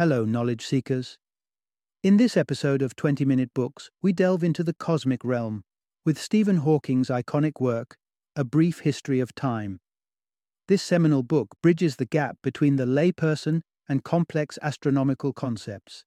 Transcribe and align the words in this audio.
Hello, 0.00 0.24
knowledge 0.24 0.66
seekers. 0.66 1.18
In 2.02 2.16
this 2.16 2.34
episode 2.34 2.80
of 2.80 2.96
20 2.96 3.26
Minute 3.26 3.50
Books, 3.52 3.90
we 4.00 4.14
delve 4.14 4.42
into 4.42 4.64
the 4.64 4.72
cosmic 4.72 5.22
realm 5.22 5.62
with 6.06 6.18
Stephen 6.18 6.56
Hawking's 6.56 7.10
iconic 7.10 7.60
work, 7.60 7.96
A 8.34 8.42
Brief 8.42 8.80
History 8.80 9.20
of 9.20 9.34
Time. 9.34 9.78
This 10.68 10.82
seminal 10.82 11.22
book 11.22 11.48
bridges 11.62 11.96
the 11.96 12.06
gap 12.06 12.38
between 12.42 12.76
the 12.76 12.86
layperson 12.86 13.60
and 13.90 14.02
complex 14.02 14.58
astronomical 14.62 15.34
concepts, 15.34 16.06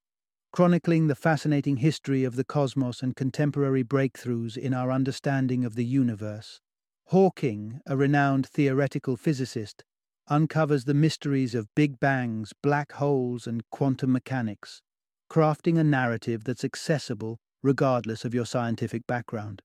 chronicling 0.51 1.05
the 1.05 1.13
fascinating 1.13 1.77
history 1.77 2.23
of 2.23 2.35
the 2.35 2.43
cosmos 2.43 3.03
and 3.03 3.15
contemporary 3.15 3.83
breakthroughs 3.83 4.57
in 4.57 4.73
our 4.73 4.91
understanding 4.91 5.63
of 5.63 5.75
the 5.75 5.85
universe. 5.85 6.61
Hawking, 7.09 7.79
a 7.85 7.95
renowned 7.95 8.47
theoretical 8.47 9.17
physicist, 9.17 9.83
uncovers 10.27 10.85
the 10.85 10.93
mysteries 10.93 11.53
of 11.53 11.73
big 11.75 11.99
bangs, 11.99 12.53
black 12.61 12.93
holes, 12.93 13.45
and 13.47 13.69
quantum 13.69 14.11
mechanics, 14.11 14.81
crafting 15.29 15.77
a 15.77 15.83
narrative 15.83 16.43
that's 16.43 16.63
accessible 16.63 17.39
regardless 17.61 18.25
of 18.25 18.33
your 18.33 18.45
scientific 18.45 19.07
background. 19.07 19.61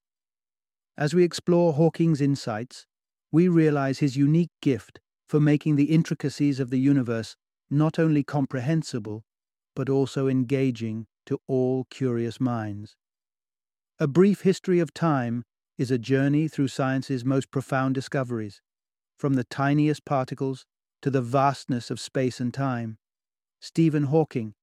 As 0.97 1.15
we 1.15 1.25
explore 1.25 1.75
Hawking's 1.75 2.21
insights, 2.21 2.87
we 3.31 3.49
realize 3.49 3.99
his 3.99 4.17
unique 4.17 4.51
gift 4.63 5.01
for 5.29 5.41
making 5.41 5.77
the 5.77 5.93
intricacies 5.93 6.59
of 6.59 6.71
the 6.71 6.81
universe 6.81 7.37
not 7.71 7.99
only 7.99 8.25
comprehensible, 8.25 9.25
but 9.77 9.89
also 9.89 10.27
engaging 10.27 11.07
to 11.27 11.39
all 11.47 11.85
curious 11.91 12.41
minds. 12.41 12.97
A 14.01 14.07
Brief 14.07 14.41
History 14.41 14.81
of 14.81 14.95
Time 14.95 15.45
is 15.77 15.91
a 15.91 15.99
journey 15.99 16.49
through 16.49 16.69
science's 16.69 17.25
most 17.25 17.51
profound 17.51 17.95
discoveries, 17.95 18.63
from 19.19 19.35
the 19.35 19.45
tiniest 19.45 20.05
particles 20.05 20.65
to 21.03 21.11
the 21.11 21.21
vastness 21.21 21.91
of 21.91 22.01
space 22.01 22.41
and 22.41 22.55
time. 22.55 22.99
Stephen 23.61 24.05
Hawking, 24.05 24.55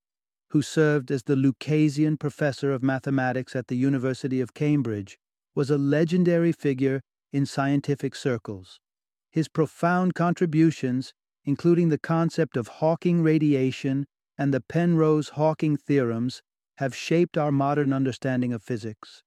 who 0.49 0.61
served 0.61 1.11
as 1.11 1.23
the 1.23 1.35
Lucasian 1.35 2.17
Professor 2.17 2.71
of 2.71 2.81
Mathematics 2.81 3.55
at 3.55 3.67
the 3.67 3.75
University 3.75 4.39
of 4.39 4.53
Cambridge, 4.53 5.17
was 5.53 5.69
a 5.69 5.77
legendary 5.77 6.51
figure 6.51 7.01
in 7.33 7.45
scientific 7.45 8.15
circles. 8.15 8.79
His 9.29 9.49
profound 9.49 10.15
contributions, 10.15 11.13
including 11.43 11.89
the 11.89 11.97
concept 11.97 12.55
of 12.55 12.67
Hawking 12.67 13.21
radiation 13.21 14.05
and 14.37 14.53
the 14.53 14.61
Penrose 14.61 15.29
Hawking 15.29 15.75
theorems, 15.75 16.41
have 16.77 16.95
shaped 16.95 17.37
our 17.37 17.51
modern 17.51 17.91
understanding 17.93 18.53
of 18.53 18.63
physics. 18.63 19.23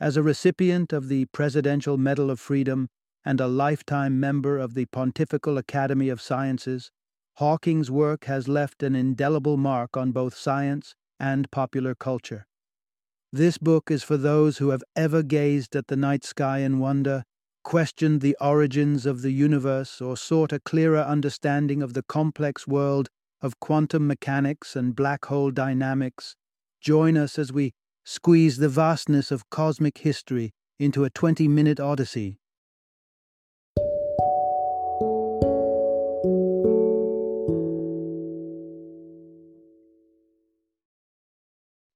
As 0.00 0.16
a 0.16 0.22
recipient 0.22 0.92
of 0.92 1.08
the 1.08 1.26
Presidential 1.26 1.96
Medal 1.96 2.30
of 2.30 2.40
Freedom 2.40 2.88
and 3.24 3.40
a 3.40 3.48
lifetime 3.48 4.20
member 4.20 4.58
of 4.58 4.74
the 4.74 4.86
Pontifical 4.86 5.56
Academy 5.56 6.08
of 6.08 6.20
Sciences, 6.20 6.90
Hawking's 7.38 7.90
work 7.90 8.26
has 8.26 8.46
left 8.46 8.82
an 8.82 8.94
indelible 8.94 9.56
mark 9.56 9.96
on 9.96 10.12
both 10.12 10.36
science 10.36 10.94
and 11.18 11.50
popular 11.50 11.94
culture. 11.94 12.46
This 13.32 13.58
book 13.58 13.90
is 13.90 14.04
for 14.04 14.16
those 14.16 14.58
who 14.58 14.68
have 14.68 14.84
ever 14.94 15.22
gazed 15.22 15.74
at 15.74 15.88
the 15.88 15.96
night 15.96 16.24
sky 16.24 16.58
in 16.58 16.78
wonder, 16.78 17.24
questioned 17.64 18.20
the 18.20 18.36
origins 18.40 19.06
of 19.06 19.22
the 19.22 19.32
universe, 19.32 20.00
or 20.00 20.16
sought 20.16 20.52
a 20.52 20.60
clearer 20.60 21.00
understanding 21.00 21.82
of 21.82 21.94
the 21.94 22.04
complex 22.04 22.68
world 22.68 23.08
of 23.40 23.58
quantum 23.58 24.06
mechanics 24.06 24.76
and 24.76 24.94
black 24.94 25.24
hole 25.24 25.50
dynamics. 25.50 26.36
Join 26.80 27.16
us 27.16 27.38
as 27.38 27.52
we 27.52 27.72
squeeze 28.04 28.58
the 28.58 28.68
vastness 28.68 29.32
of 29.32 29.50
cosmic 29.50 29.98
history 29.98 30.52
into 30.78 31.04
a 31.04 31.10
20 31.10 31.48
minute 31.48 31.80
odyssey 31.80 32.38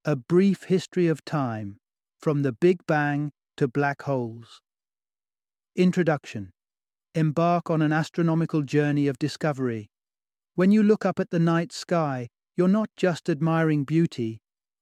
A 0.09 0.17
Brief 0.17 0.65
History 0.65 1.07
of 1.07 1.23
Time 1.27 1.77
From 2.19 2.41
the 2.41 2.53
Big 2.53 2.79
Bang 2.87 3.31
to 3.59 3.69
Black 3.69 4.01
Holes. 4.01 4.63
Introduction 5.77 6.51
Embark 7.15 7.69
on 7.69 7.83
an 7.83 7.93
astronomical 7.93 8.63
journey 8.63 9.07
of 9.07 9.19
discovery. 9.19 9.91
When 10.55 10.73
you 10.73 10.83
look 10.83 11.05
up 11.05 11.21
at 11.21 11.29
the 11.29 11.39
night 11.39 11.73
sky, 11.73 12.29
you're 12.57 12.69
not 12.69 12.89
just 12.97 13.29
admiring 13.29 13.85
beauty, 13.85 14.41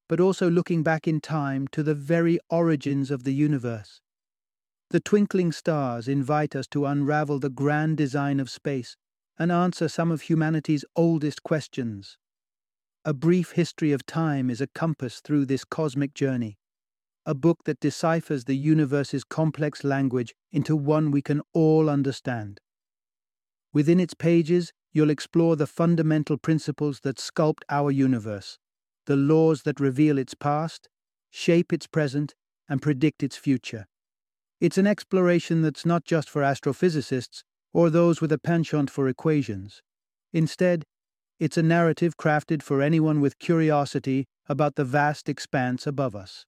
but 0.08 0.20
also 0.20 0.48
looking 0.48 0.84
back 0.84 1.08
in 1.08 1.20
time 1.20 1.66
to 1.72 1.82
the 1.82 1.96
very 1.96 2.38
origins 2.48 3.10
of 3.10 3.24
the 3.24 3.34
universe. 3.34 4.00
The 4.90 5.00
twinkling 5.00 5.50
stars 5.50 6.06
invite 6.06 6.54
us 6.54 6.68
to 6.68 6.86
unravel 6.86 7.40
the 7.40 7.50
grand 7.50 7.96
design 7.96 8.38
of 8.38 8.48
space 8.48 8.96
and 9.40 9.50
answer 9.50 9.88
some 9.88 10.12
of 10.12 10.20
humanity's 10.20 10.84
oldest 10.94 11.42
questions. 11.42 12.16
A 13.08 13.14
Brief 13.14 13.52
History 13.52 13.92
of 13.92 14.04
Time 14.04 14.50
is 14.50 14.60
a 14.60 14.66
compass 14.66 15.20
through 15.20 15.46
this 15.46 15.64
cosmic 15.64 16.12
journey, 16.12 16.58
a 17.24 17.36
book 17.36 17.58
that 17.64 17.78
deciphers 17.78 18.46
the 18.46 18.56
universe's 18.56 19.22
complex 19.22 19.84
language 19.84 20.34
into 20.50 20.74
one 20.74 21.12
we 21.12 21.22
can 21.22 21.40
all 21.52 21.88
understand. 21.88 22.58
Within 23.72 24.00
its 24.00 24.14
pages, 24.14 24.72
you'll 24.92 25.10
explore 25.10 25.54
the 25.54 25.68
fundamental 25.68 26.36
principles 26.36 26.98
that 27.04 27.18
sculpt 27.18 27.62
our 27.70 27.92
universe, 27.92 28.58
the 29.04 29.14
laws 29.14 29.62
that 29.62 29.78
reveal 29.78 30.18
its 30.18 30.34
past, 30.34 30.88
shape 31.30 31.72
its 31.72 31.86
present, 31.86 32.34
and 32.68 32.82
predict 32.82 33.22
its 33.22 33.36
future. 33.36 33.86
It's 34.60 34.78
an 34.78 34.88
exploration 34.88 35.62
that's 35.62 35.86
not 35.86 36.04
just 36.04 36.28
for 36.28 36.42
astrophysicists 36.42 37.44
or 37.72 37.88
those 37.88 38.20
with 38.20 38.32
a 38.32 38.38
penchant 38.38 38.90
for 38.90 39.06
equations. 39.06 39.80
Instead, 40.32 40.84
it's 41.38 41.56
a 41.56 41.62
narrative 41.62 42.16
crafted 42.16 42.62
for 42.62 42.80
anyone 42.80 43.20
with 43.20 43.38
curiosity 43.38 44.26
about 44.48 44.76
the 44.76 44.84
vast 44.84 45.28
expanse 45.28 45.86
above 45.86 46.16
us. 46.16 46.46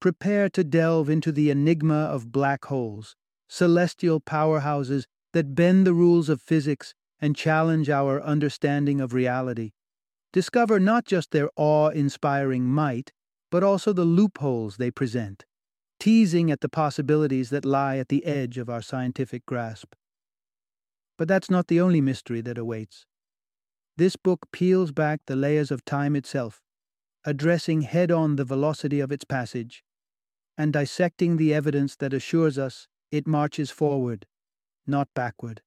Prepare 0.00 0.48
to 0.50 0.64
delve 0.64 1.10
into 1.10 1.32
the 1.32 1.50
enigma 1.50 2.04
of 2.04 2.32
black 2.32 2.66
holes, 2.66 3.14
celestial 3.48 4.20
powerhouses 4.20 5.04
that 5.32 5.54
bend 5.54 5.86
the 5.86 5.94
rules 5.94 6.28
of 6.28 6.40
physics 6.40 6.94
and 7.20 7.36
challenge 7.36 7.90
our 7.90 8.22
understanding 8.22 9.00
of 9.00 9.12
reality. 9.12 9.72
Discover 10.32 10.80
not 10.80 11.04
just 11.04 11.30
their 11.30 11.50
awe 11.56 11.88
inspiring 11.88 12.64
might, 12.64 13.12
but 13.50 13.62
also 13.62 13.92
the 13.92 14.04
loopholes 14.04 14.76
they 14.76 14.90
present, 14.90 15.44
teasing 15.98 16.50
at 16.50 16.60
the 16.60 16.68
possibilities 16.68 17.50
that 17.50 17.64
lie 17.64 17.96
at 17.96 18.08
the 18.08 18.24
edge 18.24 18.58
of 18.58 18.68
our 18.68 18.82
scientific 18.82 19.46
grasp. 19.46 19.94
But 21.16 21.28
that's 21.28 21.50
not 21.50 21.68
the 21.68 21.80
only 21.80 22.00
mystery 22.00 22.40
that 22.42 22.58
awaits. 22.58 23.06
This 23.98 24.16
book 24.16 24.48
peels 24.52 24.92
back 24.92 25.20
the 25.26 25.36
layers 25.36 25.70
of 25.70 25.84
time 25.84 26.16
itself, 26.16 26.60
addressing 27.24 27.80
head 27.80 28.10
on 28.10 28.36
the 28.36 28.44
velocity 28.44 29.00
of 29.00 29.10
its 29.10 29.24
passage, 29.24 29.82
and 30.58 30.72
dissecting 30.72 31.36
the 31.36 31.54
evidence 31.54 31.96
that 31.96 32.12
assures 32.12 32.58
us 32.58 32.88
it 33.10 33.26
marches 33.26 33.70
forward, 33.70 34.26
not 34.86 35.08
backward. 35.14 35.62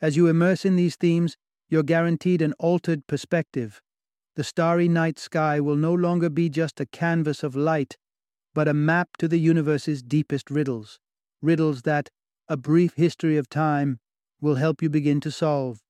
As 0.00 0.16
you 0.16 0.28
immerse 0.28 0.64
in 0.64 0.76
these 0.76 0.94
themes, 0.94 1.36
you're 1.68 1.82
guaranteed 1.82 2.42
an 2.42 2.52
altered 2.60 3.06
perspective. 3.08 3.82
The 4.36 4.44
starry 4.44 4.88
night 4.88 5.18
sky 5.18 5.60
will 5.60 5.76
no 5.76 5.94
longer 5.94 6.30
be 6.30 6.48
just 6.48 6.80
a 6.80 6.86
canvas 6.86 7.42
of 7.42 7.56
light, 7.56 7.96
but 8.54 8.68
a 8.68 8.74
map 8.74 9.16
to 9.18 9.26
the 9.26 9.40
universe's 9.40 10.02
deepest 10.02 10.50
riddles, 10.50 11.00
riddles 11.42 11.82
that 11.82 12.10
a 12.48 12.56
brief 12.56 12.94
history 12.94 13.36
of 13.36 13.48
time 13.48 13.98
will 14.40 14.56
help 14.56 14.80
you 14.80 14.88
begin 14.88 15.20
to 15.22 15.30
solve. 15.32 15.80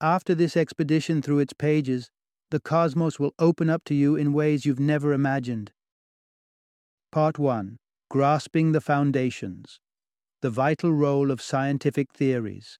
After 0.00 0.32
this 0.32 0.56
expedition 0.56 1.22
through 1.22 1.40
its 1.40 1.52
pages, 1.52 2.10
the 2.50 2.60
cosmos 2.60 3.18
will 3.18 3.34
open 3.40 3.68
up 3.68 3.82
to 3.86 3.94
you 3.94 4.14
in 4.14 4.32
ways 4.32 4.64
you've 4.64 4.78
never 4.78 5.12
imagined. 5.12 5.72
Part 7.10 7.36
1 7.36 7.78
Grasping 8.08 8.70
the 8.72 8.80
Foundations 8.80 9.80
The 10.40 10.50
Vital 10.50 10.92
Role 10.92 11.32
of 11.32 11.42
Scientific 11.42 12.12
Theories. 12.12 12.78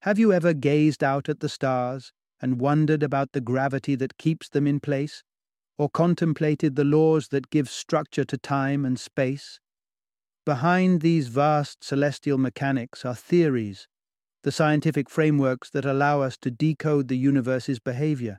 Have 0.00 0.18
you 0.18 0.32
ever 0.32 0.54
gazed 0.54 1.04
out 1.04 1.28
at 1.28 1.40
the 1.40 1.48
stars 1.50 2.12
and 2.40 2.58
wondered 2.58 3.02
about 3.02 3.32
the 3.32 3.42
gravity 3.42 3.94
that 3.94 4.16
keeps 4.16 4.48
them 4.48 4.66
in 4.66 4.80
place? 4.80 5.22
Or 5.76 5.90
contemplated 5.90 6.74
the 6.74 6.84
laws 6.84 7.28
that 7.28 7.50
give 7.50 7.68
structure 7.68 8.24
to 8.24 8.38
time 8.38 8.86
and 8.86 8.98
space? 8.98 9.60
Behind 10.46 11.02
these 11.02 11.28
vast 11.28 11.84
celestial 11.84 12.38
mechanics 12.38 13.04
are 13.04 13.14
theories 13.14 13.88
the 14.46 14.52
scientific 14.52 15.10
frameworks 15.10 15.70
that 15.70 15.84
allow 15.84 16.20
us 16.20 16.36
to 16.36 16.52
decode 16.52 17.08
the 17.08 17.18
universe's 17.18 17.80
behavior. 17.80 18.38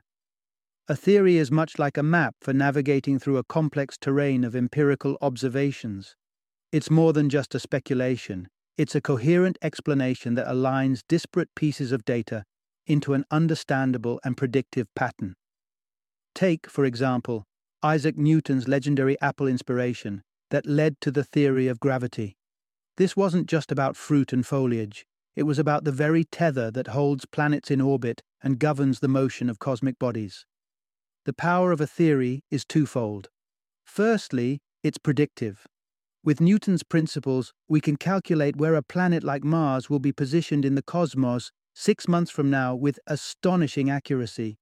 A 0.88 0.96
theory 0.96 1.36
is 1.36 1.50
much 1.50 1.78
like 1.78 1.98
a 1.98 2.02
map 2.02 2.34
for 2.40 2.54
navigating 2.54 3.18
through 3.18 3.36
a 3.36 3.44
complex 3.44 3.98
terrain 3.98 4.42
of 4.42 4.56
empirical 4.56 5.18
observations. 5.20 6.16
It's 6.72 6.90
more 6.90 7.12
than 7.12 7.28
just 7.28 7.54
a 7.54 7.60
speculation, 7.60 8.48
it's 8.78 8.94
a 8.94 9.02
coherent 9.02 9.58
explanation 9.60 10.34
that 10.36 10.46
aligns 10.46 11.02
disparate 11.10 11.50
pieces 11.54 11.92
of 11.92 12.06
data 12.06 12.44
into 12.86 13.12
an 13.12 13.26
understandable 13.30 14.18
and 14.24 14.34
predictive 14.34 14.86
pattern. 14.96 15.34
Take, 16.34 16.70
for 16.70 16.86
example, 16.86 17.44
Isaac 17.82 18.16
Newton's 18.16 18.66
legendary 18.66 19.20
apple 19.20 19.46
inspiration 19.46 20.22
that 20.48 20.64
led 20.64 21.02
to 21.02 21.10
the 21.10 21.24
theory 21.24 21.68
of 21.68 21.78
gravity. 21.80 22.38
This 22.96 23.14
wasn't 23.14 23.46
just 23.46 23.70
about 23.70 23.94
fruit 23.94 24.32
and 24.32 24.46
foliage, 24.46 25.04
it 25.38 25.44
was 25.44 25.60
about 25.60 25.84
the 25.84 25.92
very 25.92 26.24
tether 26.24 26.68
that 26.68 26.88
holds 26.88 27.24
planets 27.24 27.70
in 27.70 27.80
orbit 27.80 28.24
and 28.42 28.58
governs 28.58 28.98
the 28.98 29.06
motion 29.06 29.48
of 29.48 29.60
cosmic 29.60 29.96
bodies. 29.96 30.44
the 31.26 31.32
power 31.32 31.70
of 31.70 31.80
a 31.80 31.86
theory 31.86 32.42
is 32.50 32.64
twofold. 32.64 33.28
Firstly, 33.84 34.60
it's 34.82 34.98
predictive. 34.98 35.66
With 36.24 36.40
Newton's 36.40 36.82
principles, 36.82 37.52
we 37.68 37.80
can 37.80 37.96
calculate 37.96 38.56
where 38.56 38.74
a 38.74 38.82
planet 38.82 39.22
like 39.22 39.44
Mars 39.44 39.88
will 39.88 40.00
be 40.00 40.10
positioned 40.10 40.64
in 40.64 40.74
the 40.74 40.82
cosmos 40.82 41.52
six 41.72 42.08
months 42.08 42.32
from 42.32 42.50
now 42.50 42.74
with 42.74 42.98
astonishing 43.06 43.88
accuracy. 43.88 44.58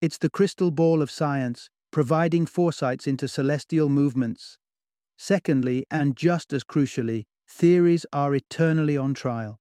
It's 0.00 0.16
the 0.16 0.30
crystal 0.30 0.70
ball 0.70 1.02
of 1.02 1.10
science, 1.10 1.68
providing 1.90 2.46
foresights 2.46 3.06
into 3.06 3.28
celestial 3.28 3.90
movements. 3.90 4.56
Secondly, 5.18 5.84
and 5.90 6.16
just 6.16 6.54
as 6.54 6.64
crucially, 6.64 7.24
theories 7.46 8.06
are 8.14 8.34
eternally 8.34 8.96
on 8.96 9.12
trial. 9.12 9.59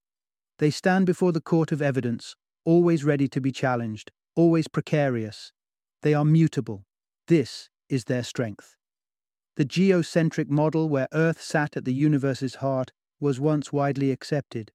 They 0.60 0.70
stand 0.70 1.06
before 1.06 1.32
the 1.32 1.42
court 1.42 1.72
of 1.72 1.82
evidence, 1.82 2.36
always 2.66 3.06
ready 3.06 3.28
to 3.30 3.42
be 3.42 3.52
challenged, 3.52 4.12
always 4.36 4.68
precarious. 4.68 5.52
They 6.02 6.14
are 6.14 6.26
mutable. 6.26 6.86
This 7.28 7.70
is 7.88 8.06
their 8.06 8.24
strength. 8.24 8.76
The 9.56 9.66
geocentric 9.66 10.50
model 10.50 10.90
where 10.90 11.08
Earth 11.14 11.42
sat 11.42 11.76
at 11.78 11.86
the 11.86 11.94
universe's 11.94 12.56
heart 12.56 12.92
was 13.20 13.40
once 13.40 13.74
widely 13.74 14.12
accepted. 14.12 14.72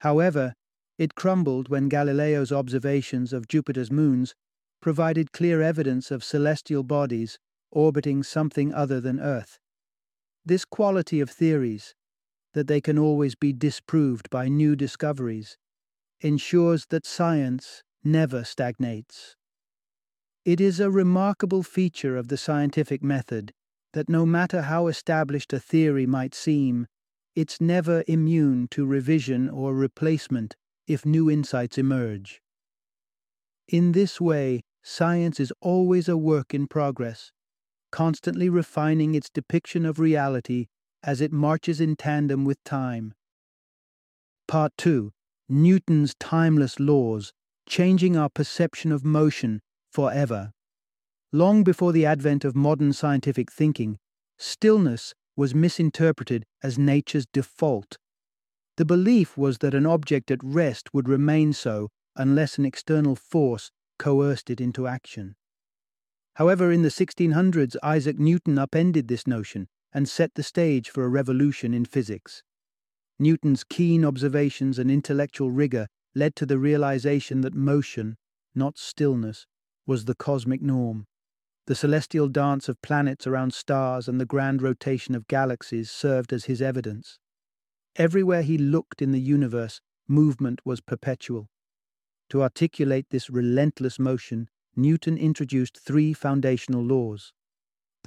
However, 0.00 0.54
it 0.98 1.14
crumbled 1.14 1.68
when 1.68 1.88
Galileo's 1.88 2.52
observations 2.52 3.32
of 3.32 3.48
Jupiter's 3.48 3.90
moons 3.90 4.34
provided 4.80 5.32
clear 5.32 5.62
evidence 5.62 6.10
of 6.10 6.24
celestial 6.24 6.82
bodies 6.82 7.38
orbiting 7.70 8.22
something 8.22 8.74
other 8.74 9.00
than 9.00 9.20
Earth. 9.20 9.58
This 10.44 10.64
quality 10.64 11.20
of 11.20 11.30
theories, 11.30 11.94
that 12.54 12.66
they 12.66 12.80
can 12.80 12.98
always 12.98 13.34
be 13.34 13.52
disproved 13.52 14.30
by 14.30 14.48
new 14.48 14.74
discoveries, 14.76 15.58
ensures 16.20 16.86
that 16.86 17.06
science 17.06 17.82
never 18.04 18.44
stagnates. 18.44 19.36
It 20.44 20.60
is 20.60 20.80
a 20.80 20.90
remarkable 20.90 21.62
feature 21.62 22.16
of 22.16 22.28
the 22.28 22.36
scientific 22.36 23.02
method 23.02 23.52
that 23.92 24.08
no 24.08 24.24
matter 24.24 24.62
how 24.62 24.86
established 24.86 25.52
a 25.52 25.60
theory 25.60 26.06
might 26.06 26.34
seem, 26.34 26.86
it's 27.34 27.60
never 27.60 28.02
immune 28.08 28.68
to 28.68 28.86
revision 28.86 29.48
or 29.48 29.74
replacement 29.74 30.56
if 30.86 31.04
new 31.04 31.30
insights 31.30 31.78
emerge. 31.78 32.40
In 33.68 33.92
this 33.92 34.20
way, 34.20 34.62
science 34.82 35.38
is 35.38 35.52
always 35.60 36.08
a 36.08 36.16
work 36.16 36.54
in 36.54 36.66
progress, 36.66 37.30
constantly 37.92 38.48
refining 38.48 39.14
its 39.14 39.28
depiction 39.30 39.84
of 39.84 39.98
reality 39.98 40.66
as 41.02 41.20
it 41.20 41.32
marches 41.32 41.80
in 41.80 41.96
tandem 41.96 42.44
with 42.44 42.62
time. 42.64 43.14
Part 44.46 44.72
2 44.78 45.12
Newton's 45.48 46.14
Timeless 46.18 46.78
Laws, 46.78 47.32
changing 47.66 48.16
our 48.16 48.28
perception 48.28 48.92
of 48.92 49.04
motion 49.04 49.60
forever. 49.90 50.52
Long 51.32 51.62
before 51.62 51.92
the 51.92 52.06
advent 52.06 52.44
of 52.44 52.56
modern 52.56 52.92
scientific 52.92 53.50
thinking, 53.52 53.98
stillness 54.38 55.14
was 55.36 55.54
misinterpreted 55.54 56.44
as 56.62 56.78
nature's 56.78 57.26
default. 57.32 57.98
The 58.76 58.84
belief 58.84 59.36
was 59.36 59.58
that 59.58 59.74
an 59.74 59.86
object 59.86 60.30
at 60.30 60.42
rest 60.42 60.92
would 60.92 61.08
remain 61.08 61.52
so 61.52 61.88
unless 62.16 62.58
an 62.58 62.64
external 62.64 63.16
force 63.16 63.70
coerced 63.98 64.50
it 64.50 64.60
into 64.60 64.86
action. 64.86 65.36
However, 66.34 66.70
in 66.70 66.82
the 66.82 66.88
1600s, 66.88 67.76
Isaac 67.82 68.18
Newton 68.18 68.58
upended 68.58 69.08
this 69.08 69.26
notion 69.26 69.68
and 69.92 70.08
set 70.08 70.34
the 70.34 70.42
stage 70.42 70.90
for 70.90 71.04
a 71.04 71.08
revolution 71.08 71.74
in 71.74 71.84
physics. 71.84 72.42
Newton's 73.18 73.64
keen 73.64 74.04
observations 74.04 74.78
and 74.78 74.90
intellectual 74.90 75.50
rigor 75.50 75.88
led 76.14 76.36
to 76.36 76.46
the 76.46 76.58
realization 76.58 77.40
that 77.40 77.54
motion, 77.54 78.16
not 78.54 78.78
stillness, 78.78 79.46
was 79.86 80.04
the 80.04 80.14
cosmic 80.14 80.62
norm. 80.62 81.06
The 81.66 81.74
celestial 81.74 82.28
dance 82.28 82.68
of 82.68 82.80
planets 82.80 83.26
around 83.26 83.52
stars 83.52 84.08
and 84.08 84.20
the 84.20 84.26
grand 84.26 84.62
rotation 84.62 85.14
of 85.14 85.26
galaxies 85.28 85.90
served 85.90 86.32
as 86.32 86.46
his 86.46 86.62
evidence. 86.62 87.18
Everywhere 87.96 88.42
he 88.42 88.56
looked 88.56 89.02
in 89.02 89.12
the 89.12 89.20
universe, 89.20 89.80
movement 90.06 90.60
was 90.64 90.80
perpetual. 90.80 91.48
To 92.30 92.42
articulate 92.42 93.06
this 93.10 93.28
relentless 93.28 93.98
motion, 93.98 94.48
Newton 94.76 95.18
introduced 95.18 95.78
three 95.78 96.12
foundational 96.12 96.82
laws. 96.82 97.32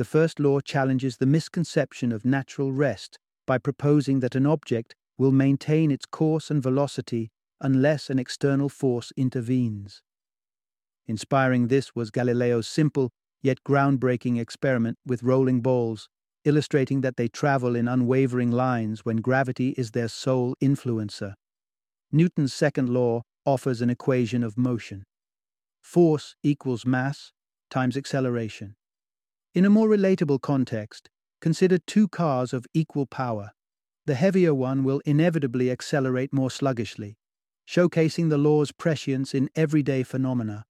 The 0.02 0.06
first 0.06 0.40
law 0.40 0.62
challenges 0.62 1.18
the 1.18 1.28
misconception 1.28 2.12
of 2.12 2.26
natural 2.26 2.72
rest 2.72 3.20
by 3.46 3.60
proposing 3.60 4.20
that 4.22 4.34
an 4.34 4.48
object 4.48 4.96
will 5.16 5.32
maintain 5.32 5.92
its 5.92 6.08
course 6.08 6.50
and 6.50 6.60
velocity 6.60 7.30
unless 7.60 8.10
an 8.10 8.18
external 8.18 8.68
force 8.68 9.14
intervenes. 9.16 10.02
Inspiring 11.06 11.68
this 11.68 11.96
was 11.96 12.10
Galileo's 12.10 12.68
simple 12.68 13.12
yet 13.44 13.60
groundbreaking 13.64 14.40
experiment 14.40 14.98
with 15.06 15.22
rolling 15.22 15.62
balls, 15.62 16.10
illustrating 16.46 17.02
that 17.02 17.18
they 17.18 17.28
travel 17.28 17.76
in 17.76 17.88
unwavering 17.88 18.50
lines 18.50 19.06
when 19.06 19.18
gravity 19.18 19.76
is 19.78 19.92
their 19.92 20.08
sole 20.08 20.56
influencer. 20.60 21.36
Newton's 22.12 22.56
second 22.56 22.90
law 22.90 23.22
offers 23.46 23.84
an 23.84 23.92
equation 23.92 24.44
of 24.44 24.58
motion. 24.58 25.04
Force 25.80 26.36
equals 26.42 26.88
mass 26.88 27.34
times 27.70 27.96
acceleration. 27.96 28.74
In 29.54 29.66
a 29.66 29.70
more 29.70 29.90
relatable 29.90 30.40
context, 30.40 31.10
consider 31.42 31.78
two 31.78 32.08
cars 32.08 32.54
of 32.54 32.66
equal 32.74 33.06
power. 33.06 33.52
The 34.06 34.16
heavier 34.16 34.54
one 34.54 34.86
will 34.86 35.02
inevitably 35.06 35.70
accelerate 35.70 36.32
more 36.32 36.50
sluggishly, 36.50 37.18
showcasing 37.68 38.30
the 38.30 38.38
law's 38.38 38.72
prescience 38.72 39.34
in 39.34 39.50
everyday 39.54 40.04
phenomena. 40.04 40.64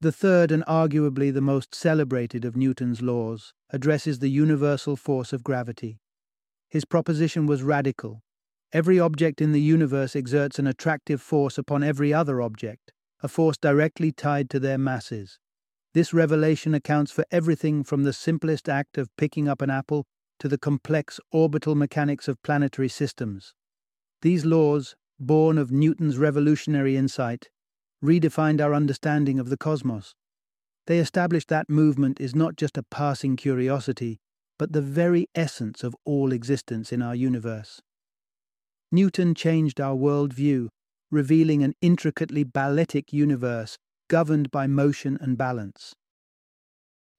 The 0.00 0.12
third, 0.12 0.50
and 0.50 0.64
arguably 0.64 1.32
the 1.32 1.42
most 1.42 1.74
celebrated 1.74 2.46
of 2.46 2.56
Newton's 2.56 3.02
laws, 3.02 3.52
addresses 3.68 4.18
the 4.18 4.30
universal 4.30 4.96
force 4.96 5.34
of 5.34 5.44
gravity. 5.44 6.00
His 6.70 6.86
proposition 6.86 7.44
was 7.44 7.62
radical. 7.62 8.22
Every 8.72 8.98
object 8.98 9.42
in 9.42 9.52
the 9.52 9.60
universe 9.60 10.16
exerts 10.16 10.58
an 10.58 10.66
attractive 10.66 11.20
force 11.20 11.58
upon 11.58 11.82
every 11.82 12.14
other 12.14 12.40
object, 12.40 12.92
a 13.22 13.28
force 13.28 13.58
directly 13.58 14.10
tied 14.10 14.48
to 14.50 14.58
their 14.58 14.78
masses. 14.78 15.38
This 15.94 16.12
revelation 16.12 16.74
accounts 16.74 17.12
for 17.12 17.24
everything 17.30 17.84
from 17.84 18.02
the 18.02 18.12
simplest 18.12 18.68
act 18.68 18.98
of 18.98 19.16
picking 19.16 19.46
up 19.48 19.62
an 19.62 19.70
apple 19.70 20.06
to 20.40 20.48
the 20.48 20.58
complex 20.58 21.20
orbital 21.30 21.76
mechanics 21.76 22.26
of 22.26 22.42
planetary 22.42 22.88
systems. 22.88 23.54
These 24.20 24.44
laws, 24.44 24.96
born 25.20 25.56
of 25.56 25.70
Newton's 25.70 26.18
revolutionary 26.18 26.96
insight, 26.96 27.48
redefined 28.04 28.60
our 28.60 28.74
understanding 28.74 29.38
of 29.38 29.50
the 29.50 29.56
cosmos. 29.56 30.16
They 30.88 30.98
established 30.98 31.48
that 31.48 31.70
movement 31.70 32.20
is 32.20 32.34
not 32.34 32.56
just 32.56 32.76
a 32.76 32.82
passing 32.82 33.36
curiosity, 33.36 34.18
but 34.58 34.72
the 34.72 34.82
very 34.82 35.28
essence 35.36 35.84
of 35.84 35.94
all 36.04 36.32
existence 36.32 36.92
in 36.92 37.02
our 37.02 37.14
universe. 37.14 37.80
Newton 38.90 39.32
changed 39.34 39.80
our 39.80 39.94
world 39.94 40.32
view, 40.32 40.70
revealing 41.12 41.62
an 41.62 41.74
intricately 41.80 42.42
balletic 42.42 43.12
universe 43.12 43.78
governed 44.08 44.50
by 44.50 44.66
motion 44.66 45.18
and 45.20 45.36
balance. 45.38 45.94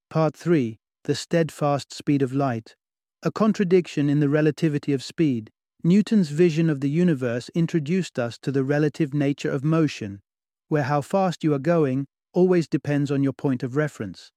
Part 0.09 0.35
3 0.35 0.77
The 1.03 1.15
Steadfast 1.15 1.93
Speed 1.93 2.21
of 2.21 2.33
Light. 2.33 2.75
A 3.23 3.31
contradiction 3.31 4.09
in 4.09 4.19
the 4.19 4.29
relativity 4.29 4.93
of 4.93 5.03
speed. 5.03 5.51
Newton's 5.83 6.29
vision 6.29 6.69
of 6.69 6.81
the 6.81 6.89
universe 6.89 7.49
introduced 7.53 8.17
us 8.17 8.37
to 8.39 8.51
the 8.51 8.63
relative 8.63 9.13
nature 9.13 9.51
of 9.51 9.63
motion 9.63 10.21
where 10.67 10.83
how 10.83 11.01
fast 11.01 11.43
you 11.43 11.53
are 11.53 11.59
going 11.59 12.07
always 12.33 12.67
depends 12.67 13.11
on 13.11 13.23
your 13.23 13.33
point 13.33 13.63
of 13.63 13.75
reference. 13.75 14.31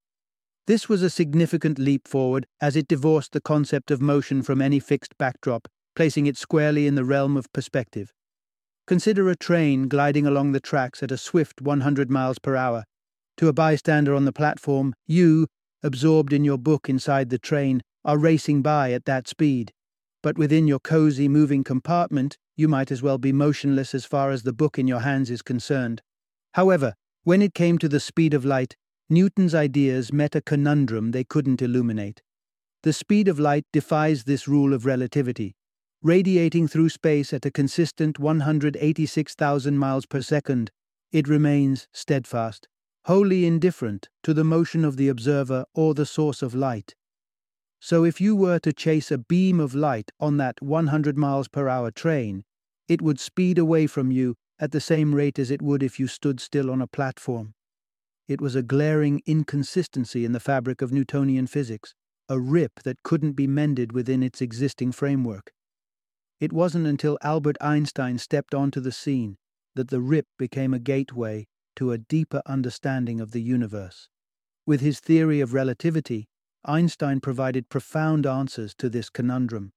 This 0.67 0.89
was 0.89 1.03
a 1.03 1.11
significant 1.11 1.79
leap 1.79 2.07
forward 2.07 2.47
as 2.61 2.77
it 2.77 2.89
divorced 2.89 3.33
the 3.33 3.41
concept 3.41 3.91
of 3.91 4.03
motion 4.03 4.43
from 4.43 4.61
any 4.61 4.79
fixed 4.79 5.17
backdrop, 5.19 5.67
placing 5.97 6.27
it 6.27 6.37
squarely 6.37 6.87
in 6.87 6.95
the 6.95 7.05
realm 7.05 7.37
of 7.37 7.51
perspective. 7.53 8.13
Consider 8.89 9.29
a 9.29 9.37
train 9.37 9.87
gliding 9.87 10.27
along 10.27 10.53
the 10.53 10.61
tracks 10.61 11.03
at 11.03 11.13
a 11.13 11.19
swift 11.19 11.61
100 11.61 12.11
miles 12.11 12.39
per 12.39 12.57
hour. 12.57 12.85
To 13.37 13.49
a 13.49 13.53
bystander 13.53 14.15
on 14.15 14.25
the 14.25 14.33
platform, 14.33 14.95
you, 15.07 15.47
absorbed 15.83 16.33
in 16.33 16.43
your 16.43 16.57
book 16.57 16.89
inside 16.89 17.29
the 17.29 17.39
train, 17.39 17.83
are 18.03 18.17
racing 18.17 18.63
by 18.63 18.93
at 18.93 19.05
that 19.05 19.29
speed. 19.29 19.73
But 20.23 20.39
within 20.39 20.67
your 20.67 20.79
cozy 20.79 21.29
moving 21.29 21.65
compartment, 21.65 22.39
you 22.57 22.67
might 22.67 22.91
as 22.91 23.03
well 23.03 23.19
be 23.19 23.31
motionless 23.31 23.95
as 23.95 24.07
far 24.07 24.31
as 24.31 24.45
the 24.45 24.55
book 24.55 24.79
in 24.79 24.89
your 24.89 25.01
hands 25.01 25.31
is 25.31 25.43
concerned. 25.43 26.01
However, 26.55 26.95
when 27.25 27.43
it 27.43 27.53
came 27.53 27.77
to 27.81 27.91
the 27.91 28.01
speed 28.01 28.33
of 28.33 28.47
light, 28.47 28.75
Newton's 29.11 29.55
ideas 29.55 30.15
met 30.15 30.35
a 30.35 30.41
conundrum 30.41 31.11
they 31.11 31.25
couldn't 31.25 31.61
illuminate. 31.61 32.23
The 32.85 32.95
speed 32.95 33.29
of 33.29 33.39
light 33.39 33.67
defies 33.71 34.25
this 34.25 34.49
rule 34.49 34.73
of 34.73 34.87
relativity. 34.87 35.57
Radiating 36.03 36.69
through 36.69 36.91
space 36.91 37.33
at 37.33 37.45
a 37.45 37.51
consistent 37.51 38.21
186,000 38.21 39.77
miles 39.77 40.07
per 40.07 40.23
second, 40.23 40.71
it 41.11 41.27
remains 41.27 41.89
steadfast, 41.93 42.69
wholly 43.07 43.45
indifferent 43.45 44.09
to 44.23 44.33
the 44.33 44.45
motion 44.45 44.85
of 44.85 44.97
the 44.97 45.09
observer 45.09 45.65
or 45.75 45.95
the 45.95 46.07
source 46.07 46.41
of 46.41 46.55
light. 46.55 46.95
So 47.81 48.05
if 48.05 48.21
you 48.21 48.37
were 48.37 48.61
to 48.61 48.73
chase 48.73 49.11
a 49.11 49.19
beam 49.19 49.59
of 49.59 49.75
light 49.75 50.13
on 50.21 50.37
that 50.37 50.63
100 50.63 51.19
miles 51.19 51.49
per 51.49 51.69
hour 51.69 51.91
train, 51.91 52.45
it 52.87 53.03
would 53.03 53.19
speed 53.19 53.59
away 53.59 53.89
from 53.89 54.13
you 54.13 54.37
at 54.61 54.71
the 54.71 54.81
same 54.81 55.17
rate 55.17 55.39
as 55.41 55.51
it 55.51 55.63
would 55.63 55.83
if 55.83 55.99
you 55.99 56.07
stood 56.07 56.39
still 56.39 56.71
on 56.71 56.81
a 56.81 56.87
platform. 56.87 57.55
It 58.29 58.41
was 58.41 58.55
a 58.55 58.63
glaring 58.63 59.21
inconsistency 59.27 60.25
in 60.25 60.31
the 60.31 60.39
fabric 60.39 60.81
of 60.81 60.93
Newtonian 60.93 61.49
physics, 61.49 61.95
a 62.29 62.39
rip 62.39 62.85
that 62.85 63.03
couldn't 63.03 63.33
be 63.33 63.49
mended 63.49 63.91
within 63.91 64.23
its 64.23 64.41
existing 64.41 64.93
framework. 64.93 65.51
It 66.41 66.53
wasn't 66.53 66.87
until 66.87 67.19
Albert 67.23 67.57
Einstein 67.61 68.19
stepped 68.19 68.55
onto 68.55 68.81
the 68.81 68.93
scene 68.93 69.37
that 69.75 69.89
the 69.89 70.01
rip 70.01 70.27
became 70.39 70.73
a 70.73 70.79
gateway 70.79 71.47
to 71.77 71.93
a 71.93 71.99
deeper 71.99 72.43
understanding 72.47 73.21
of 73.21 73.33
the 73.33 73.43
universe. 73.43 74.09
With 74.67 74.81
his 74.81 75.01
theory 75.01 75.41
of 75.41 75.55
relativity, 75.55 76.29
Einstein 76.65 77.21
provided 77.21 77.69
profound 77.69 78.27
answers 78.27 78.75
to 78.79 78.89
this 78.89 79.11
conundrum, 79.11 79.73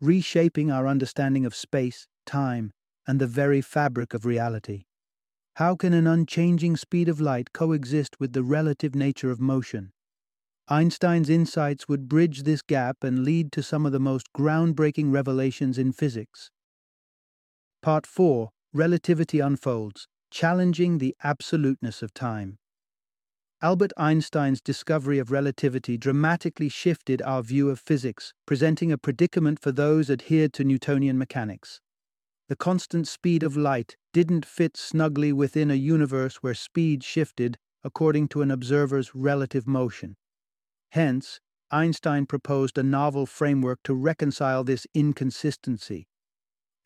reshaping 0.00 0.70
our 0.70 0.86
understanding 0.86 1.44
of 1.44 1.54
space, 1.54 2.06
time, 2.24 2.72
and 3.06 3.20
the 3.20 3.26
very 3.26 3.60
fabric 3.60 4.14
of 4.14 4.26
reality. 4.26 4.84
How 5.56 5.74
can 5.74 5.92
an 5.92 6.06
unchanging 6.06 6.76
speed 6.76 7.08
of 7.08 7.20
light 7.20 7.52
coexist 7.52 8.20
with 8.20 8.32
the 8.32 8.42
relative 8.42 8.94
nature 8.94 9.30
of 9.30 9.40
motion? 9.40 9.92
Einstein's 10.70 11.30
insights 11.30 11.88
would 11.88 12.10
bridge 12.10 12.42
this 12.42 12.60
gap 12.60 13.02
and 13.02 13.24
lead 13.24 13.52
to 13.52 13.62
some 13.62 13.86
of 13.86 13.92
the 13.92 13.98
most 13.98 14.30
groundbreaking 14.36 15.10
revelations 15.10 15.78
in 15.78 15.92
physics. 15.92 16.50
Part 17.80 18.06
4 18.06 18.50
Relativity 18.74 19.40
Unfolds 19.40 20.08
Challenging 20.30 20.98
the 20.98 21.16
Absoluteness 21.24 22.02
of 22.02 22.12
Time. 22.12 22.58
Albert 23.62 23.92
Einstein's 23.96 24.60
discovery 24.60 25.18
of 25.18 25.30
relativity 25.30 25.96
dramatically 25.96 26.68
shifted 26.68 27.22
our 27.22 27.42
view 27.42 27.70
of 27.70 27.80
physics, 27.80 28.34
presenting 28.44 28.92
a 28.92 28.98
predicament 28.98 29.58
for 29.58 29.72
those 29.72 30.10
adhered 30.10 30.52
to 30.52 30.64
Newtonian 30.64 31.16
mechanics. 31.16 31.80
The 32.50 32.56
constant 32.56 33.08
speed 33.08 33.42
of 33.42 33.56
light 33.56 33.96
didn't 34.12 34.44
fit 34.44 34.76
snugly 34.76 35.32
within 35.32 35.70
a 35.70 35.76
universe 35.76 36.36
where 36.36 36.52
speed 36.52 37.02
shifted 37.02 37.56
according 37.82 38.28
to 38.28 38.42
an 38.42 38.50
observer's 38.50 39.14
relative 39.14 39.66
motion. 39.66 40.16
Hence, 40.92 41.40
Einstein 41.70 42.24
proposed 42.24 42.78
a 42.78 42.82
novel 42.82 43.26
framework 43.26 43.80
to 43.84 43.94
reconcile 43.94 44.64
this 44.64 44.86
inconsistency. 44.94 46.06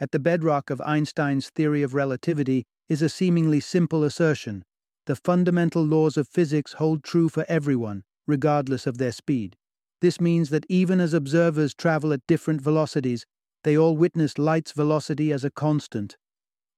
At 0.00 0.10
the 0.10 0.18
bedrock 0.18 0.70
of 0.70 0.80
Einstein's 0.80 1.50
theory 1.50 1.82
of 1.82 1.94
relativity 1.94 2.64
is 2.88 3.02
a 3.02 3.08
seemingly 3.08 3.60
simple 3.60 4.02
assertion 4.02 4.64
the 5.06 5.16
fundamental 5.16 5.82
laws 5.84 6.16
of 6.16 6.28
physics 6.28 6.74
hold 6.74 7.02
true 7.02 7.28
for 7.28 7.44
everyone, 7.48 8.04
regardless 8.26 8.86
of 8.86 8.98
their 8.98 9.10
speed. 9.10 9.56
This 10.00 10.20
means 10.20 10.50
that 10.50 10.66
even 10.68 11.00
as 11.00 11.12
observers 11.12 11.74
travel 11.74 12.12
at 12.12 12.26
different 12.28 12.60
velocities, 12.60 13.24
they 13.64 13.76
all 13.76 13.96
witness 13.96 14.38
light's 14.38 14.72
velocity 14.72 15.32
as 15.32 15.44
a 15.44 15.50
constant, 15.50 16.16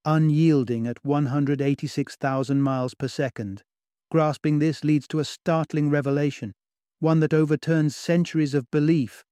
unyielding 0.07 0.87
at 0.87 1.05
186,000 1.05 2.61
miles 2.63 2.95
per 2.95 3.09
second. 3.09 3.63
Grasping 4.11 4.59
this 4.59 4.85
leads 4.85 5.07
to 5.09 5.19
a 5.19 5.25
startling 5.25 5.91
revelation 5.91 6.55
one 7.05 7.21
that 7.21 7.35
overturns 7.35 7.95
centuries 7.95 8.55
of 8.55 8.71
belief. 8.71 9.25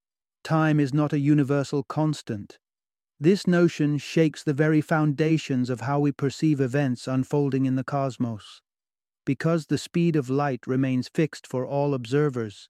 Time 0.45 0.79
is 0.79 0.93
not 0.93 1.15
a 1.15 1.19
universal 1.19 1.83
constant. 1.83 2.59
This 3.19 3.47
notion 3.47 3.97
shakes 3.97 4.45
the 4.45 4.53
very 4.53 4.83
foundations 4.83 5.71
of 5.71 5.81
how 5.81 5.99
we 5.99 6.13
perceive 6.13 6.61
events 6.61 7.09
unfolding 7.09 7.65
in 7.65 7.77
the 7.77 7.83
cosmos. 7.83 8.61
Because 9.25 9.67
the 9.67 9.79
speed 9.79 10.17
of 10.17 10.29
light 10.29 10.67
remains 10.67 11.09
fixed 11.09 11.47
for 11.47 11.65
all 11.65 11.95
observers, 11.95 12.69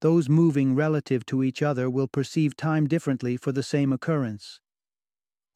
those 0.00 0.30
moving 0.30 0.74
relative 0.74 1.26
to 1.26 1.42
each 1.42 1.60
other 1.60 1.90
will 1.90 2.08
perceive 2.08 2.56
time 2.56 2.86
differently 2.86 3.36
for 3.36 3.52
the 3.52 3.62
same 3.62 3.92
occurrence. 3.92 4.60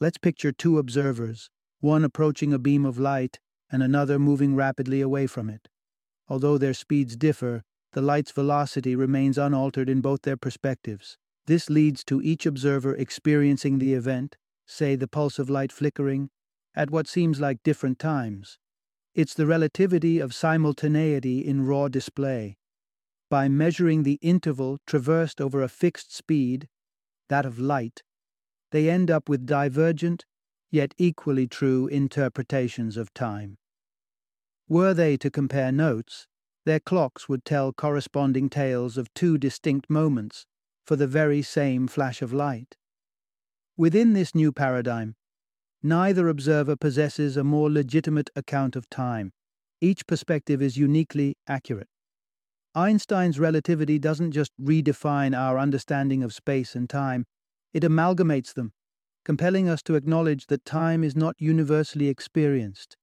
Let's 0.00 0.18
picture 0.18 0.52
two 0.52 0.76
observers, 0.76 1.48
one 1.80 2.04
approaching 2.04 2.52
a 2.52 2.58
beam 2.58 2.84
of 2.84 2.98
light 2.98 3.40
and 3.70 3.82
another 3.82 4.18
moving 4.18 4.54
rapidly 4.54 5.00
away 5.00 5.26
from 5.26 5.48
it. 5.48 5.68
Although 6.28 6.58
their 6.58 6.74
speeds 6.74 7.16
differ, 7.16 7.62
the 7.92 8.02
light's 8.02 8.30
velocity 8.30 8.96
remains 8.96 9.38
unaltered 9.38 9.88
in 9.88 10.00
both 10.00 10.22
their 10.22 10.36
perspectives. 10.36 11.18
This 11.46 11.68
leads 11.68 12.04
to 12.04 12.22
each 12.22 12.46
observer 12.46 12.94
experiencing 12.94 13.78
the 13.78 13.94
event, 13.94 14.36
say 14.66 14.96
the 14.96 15.08
pulse 15.08 15.38
of 15.38 15.50
light 15.50 15.72
flickering, 15.72 16.30
at 16.74 16.90
what 16.90 17.08
seems 17.08 17.40
like 17.40 17.62
different 17.62 17.98
times. 17.98 18.58
It's 19.14 19.34
the 19.34 19.46
relativity 19.46 20.18
of 20.18 20.34
simultaneity 20.34 21.40
in 21.40 21.66
raw 21.66 21.88
display. 21.88 22.56
By 23.28 23.48
measuring 23.48 24.04
the 24.04 24.18
interval 24.22 24.78
traversed 24.86 25.40
over 25.40 25.62
a 25.62 25.68
fixed 25.68 26.14
speed, 26.14 26.68
that 27.28 27.44
of 27.44 27.58
light, 27.58 28.02
they 28.70 28.88
end 28.88 29.10
up 29.10 29.28
with 29.28 29.44
divergent, 29.44 30.24
yet 30.70 30.94
equally 30.96 31.46
true 31.46 31.86
interpretations 31.88 32.96
of 32.96 33.12
time. 33.12 33.58
Were 34.68 34.94
they 34.94 35.18
to 35.18 35.30
compare 35.30 35.70
notes, 35.72 36.26
their 36.64 36.80
clocks 36.80 37.28
would 37.28 37.44
tell 37.44 37.72
corresponding 37.72 38.48
tales 38.48 38.96
of 38.96 39.12
two 39.14 39.36
distinct 39.38 39.90
moments 39.90 40.46
for 40.84 40.96
the 40.96 41.06
very 41.06 41.42
same 41.42 41.88
flash 41.88 42.22
of 42.22 42.32
light. 42.32 42.76
Within 43.76 44.12
this 44.12 44.34
new 44.34 44.52
paradigm, 44.52 45.16
neither 45.82 46.28
observer 46.28 46.76
possesses 46.76 47.36
a 47.36 47.44
more 47.44 47.70
legitimate 47.70 48.30
account 48.36 48.76
of 48.76 48.88
time. 48.88 49.32
Each 49.80 50.06
perspective 50.06 50.62
is 50.62 50.76
uniquely 50.76 51.36
accurate. 51.48 51.88
Einstein's 52.74 53.40
relativity 53.40 53.98
doesn't 53.98 54.32
just 54.32 54.52
redefine 54.60 55.36
our 55.36 55.58
understanding 55.58 56.22
of 56.22 56.32
space 56.32 56.74
and 56.74 56.88
time, 56.88 57.26
it 57.74 57.82
amalgamates 57.82 58.54
them, 58.54 58.72
compelling 59.24 59.68
us 59.68 59.82
to 59.82 59.94
acknowledge 59.94 60.46
that 60.46 60.64
time 60.64 61.02
is 61.02 61.16
not 61.16 61.34
universally 61.38 62.08
experienced, 62.08 62.96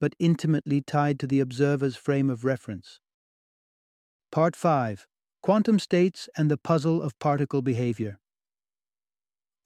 but 0.00 0.16
intimately 0.18 0.80
tied 0.80 1.20
to 1.20 1.26
the 1.26 1.40
observer's 1.40 1.94
frame 1.94 2.30
of 2.30 2.44
reference. 2.44 3.00
Part 4.32 4.56
5 4.56 5.06
Quantum 5.42 5.78
States 5.78 6.26
and 6.38 6.50
the 6.50 6.56
Puzzle 6.56 7.02
of 7.02 7.18
Particle 7.18 7.60
Behavior. 7.60 8.18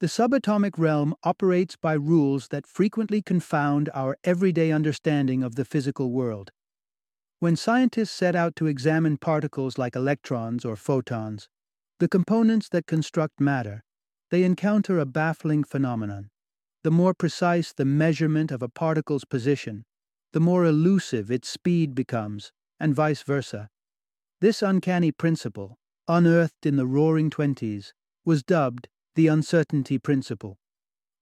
The 0.01 0.07
subatomic 0.07 0.77
realm 0.77 1.15
operates 1.23 1.77
by 1.77 1.93
rules 1.93 2.49
that 2.49 2.67
frequently 2.67 3.21
confound 3.21 3.89
our 3.93 4.17
everyday 4.25 4.73
understanding 4.73 5.41
of 5.41 5.55
the 5.55 5.63
physical 5.63 6.11
world. 6.11 6.51
When 7.39 7.55
scientists 7.55 8.11
set 8.11 8.35
out 8.35 8.57
to 8.57 8.65
examine 8.67 9.15
particles 9.15 9.77
like 9.77 9.95
electrons 9.95 10.65
or 10.65 10.75
photons, 10.75 11.47
the 11.99 12.09
components 12.09 12.67
that 12.67 12.87
construct 12.87 13.39
matter, 13.39 13.85
they 14.31 14.43
encounter 14.43 14.99
a 14.99 15.05
baffling 15.05 15.63
phenomenon. 15.63 16.29
The 16.83 16.91
more 16.91 17.13
precise 17.13 17.71
the 17.71 17.85
measurement 17.85 18.51
of 18.51 18.61
a 18.61 18.67
particle's 18.67 19.23
position, 19.23 19.85
the 20.33 20.41
more 20.41 20.65
elusive 20.65 21.31
its 21.31 21.47
speed 21.47 21.95
becomes, 21.95 22.51
and 22.81 22.93
vice 22.93 23.23
versa. 23.23 23.69
This 24.39 24.61
uncanny 24.61 25.11
principle, 25.11 25.79
unearthed 26.07 26.65
in 26.65 26.75
the 26.75 26.85
roaring 26.85 27.31
twenties, 27.31 27.93
was 28.23 28.43
dubbed 28.43 28.87
the 29.15 29.25
uncertainty 29.25 29.97
principle. 29.97 30.59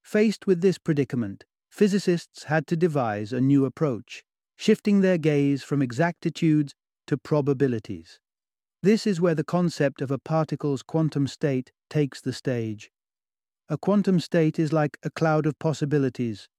Faced 0.04 0.46
with 0.46 0.60
this 0.60 0.78
predicament, 0.78 1.46
physicists 1.70 2.44
had 2.44 2.68
to 2.68 2.76
devise 2.76 3.32
a 3.32 3.40
new 3.40 3.64
approach, 3.64 4.24
shifting 4.58 5.00
their 5.00 5.18
gaze 5.18 5.64
from 5.64 5.82
exactitudes 5.82 6.76
to 7.08 7.18
probabilities. 7.18 8.20
This 8.84 9.08
is 9.08 9.22
where 9.22 9.36
the 9.36 9.46
concept 9.46 10.02
of 10.02 10.12
a 10.12 10.20
particle's 10.20 10.84
quantum 10.84 11.26
state 11.26 11.72
takes 11.90 12.20
the 12.20 12.34
stage. 12.34 12.92
A 13.70 13.78
quantum 13.78 14.20
state 14.20 14.60
is 14.60 14.74
like 14.74 14.98
a 15.04 15.10
cloud 15.10 15.46
of 15.46 15.58
possibilities, 15.58 16.50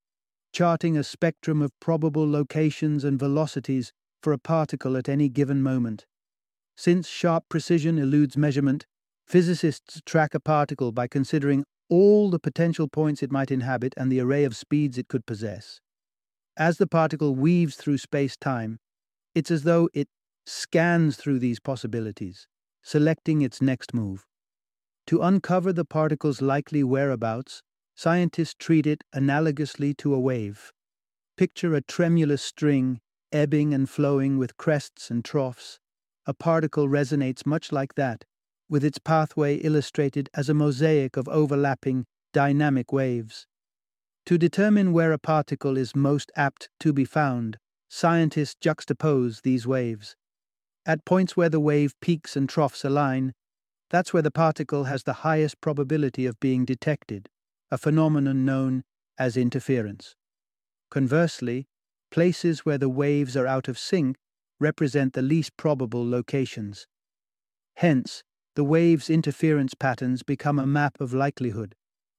charting 0.53 0.97
a 0.97 1.05
spectrum 1.05 1.61
of 1.61 1.79
probable 1.81 2.29
locations 2.29 3.05
and 3.05 3.19
velocities 3.19 3.93
for 4.23 4.33
a 4.33 4.39
particle 4.39 4.97
at 4.97 5.09
any 5.09 5.29
given 5.29 5.63
moment. 5.63 6.07
Since 6.77 7.09
sharp 7.09 7.45
precision 7.49 7.99
eludes 7.99 8.37
measurement, 8.37 8.87
physicists 9.27 10.01
track 10.05 10.35
a 10.35 10.41
particle 10.41 10.93
by 10.93 11.09
considering 11.09 11.65
all 11.89 12.31
the 12.31 12.39
potential 12.39 12.87
points 12.89 13.23
it 13.23 13.33
might 13.33 13.51
inhabit 13.51 13.95
and 13.97 14.11
the 14.11 14.21
array 14.21 14.45
of 14.45 14.57
speeds 14.57 14.99
it 14.99 15.09
could 15.09 15.25
possess. 15.25 15.81
As 16.57 16.79
the 16.79 16.87
particle 16.87 17.35
weaves 17.35 17.77
through 17.77 17.99
space 17.99 18.37
time, 18.37 18.79
it's 19.35 19.51
as 19.51 19.63
though 19.63 19.89
it 19.95 20.09
scans 20.47 21.17
through 21.17 21.39
these 21.39 21.61
possibilities, 21.61 22.47
selecting 22.83 23.43
its 23.43 23.63
next 23.63 23.95
move. 23.95 24.27
To 25.07 25.23
uncover 25.23 25.73
the 25.73 25.85
particle's 25.85 26.43
likely 26.43 26.83
whereabouts, 26.83 27.63
scientists 27.95 28.55
treat 28.59 28.87
it 28.87 29.03
analogously 29.15 29.97
to 29.99 30.15
a 30.15 30.21
wave. 30.21 30.73
Picture 31.37 31.75
a 31.75 31.81
tremulous 31.81 32.43
string 32.43 33.01
ebbing 33.33 33.75
and 33.75 33.89
flowing 33.91 34.39
with 34.39 34.57
crests 34.57 35.11
and 35.11 35.25
troughs, 35.25 35.79
a 36.27 36.35
particle 36.35 36.89
resonates 36.89 37.47
much 37.47 37.71
like 37.71 37.95
that, 37.95 38.25
with 38.69 38.85
its 38.85 38.99
pathway 38.99 39.57
illustrated 39.57 40.29
as 40.35 40.49
a 40.49 40.55
mosaic 40.55 41.17
of 41.17 41.29
overlapping, 41.29 42.05
dynamic 42.33 42.93
waves. 42.93 43.47
To 44.27 44.37
determine 44.37 44.93
where 44.93 45.13
a 45.13 45.19
particle 45.19 45.77
is 45.77 45.95
most 45.95 46.33
apt 46.35 46.69
to 46.81 46.93
be 46.93 47.05
found, 47.05 47.59
scientists 47.89 48.57
juxtapose 48.61 49.43
these 49.43 49.67
waves. 49.67 50.17
At 50.85 51.05
points 51.05 51.37
where 51.37 51.49
the 51.49 51.61
wave 51.61 51.95
peaks 52.01 52.37
and 52.37 52.49
troughs 52.49 52.85
align, 52.85 53.33
that's 53.89 54.13
where 54.13 54.23
the 54.23 54.33
particle 54.33 54.85
has 54.85 55.05
the 55.05 55.23
highest 55.25 55.61
probability 55.61 56.27
of 56.27 56.41
being 56.41 56.65
detected, 56.65 57.29
a 57.71 57.79
phenomenon 57.79 58.45
known 58.45 58.83
as 59.17 59.37
interference. 59.37 60.17
Conversely, 60.91 61.67
places 62.11 62.65
where 62.65 62.79
the 62.79 62.89
waves 62.89 63.37
are 63.37 63.47
out 63.47 63.69
of 63.69 63.79
sync 63.79 64.17
represent 64.61 65.13
the 65.13 65.23
least 65.23 65.57
probable 65.57 66.09
locations. 66.09 66.87
Hence, 67.77 68.23
the 68.55 68.65
wave's 68.65 69.11
interference 69.11 69.75
patterns 69.75 70.23
become 70.23 70.59
a 70.59 70.67
map 70.67 71.01
of 71.01 71.13
likelihood, 71.13 71.75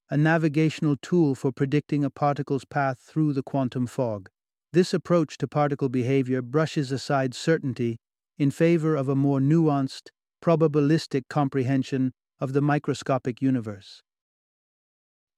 a 0.09 0.17
navigational 0.17 0.95
tool 1.01 1.33
for 1.35 1.51
predicting 1.51 2.03
a 2.03 2.09
particle's 2.09 2.65
path 2.65 2.99
through 2.99 3.33
the 3.33 3.43
quantum 3.43 3.87
fog. 3.87 4.29
This 4.71 4.93
approach 4.93 5.37
to 5.39 5.47
particle 5.47 5.89
behavior 5.89 6.41
brushes 6.41 6.91
aside 6.91 7.33
certainty 7.33 7.97
in 8.37 8.51
favor 8.51 8.95
of 8.95 9.09
a 9.09 9.15
more 9.15 9.39
nuanced, 9.39 10.09
probabilistic 10.43 11.23
comprehension 11.29 12.13
of 12.39 12.53
the 12.53 12.61
microscopic 12.61 13.41
universe. 13.41 14.03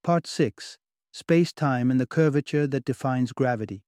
Part 0.03 0.27
6 0.27 0.77
Space 1.12 1.53
Time 1.53 1.89
and 1.89 2.00
the 2.00 2.06
Curvature 2.06 2.68
That 2.68 2.86
Defines 2.86 3.32
Gravity. 3.32 3.84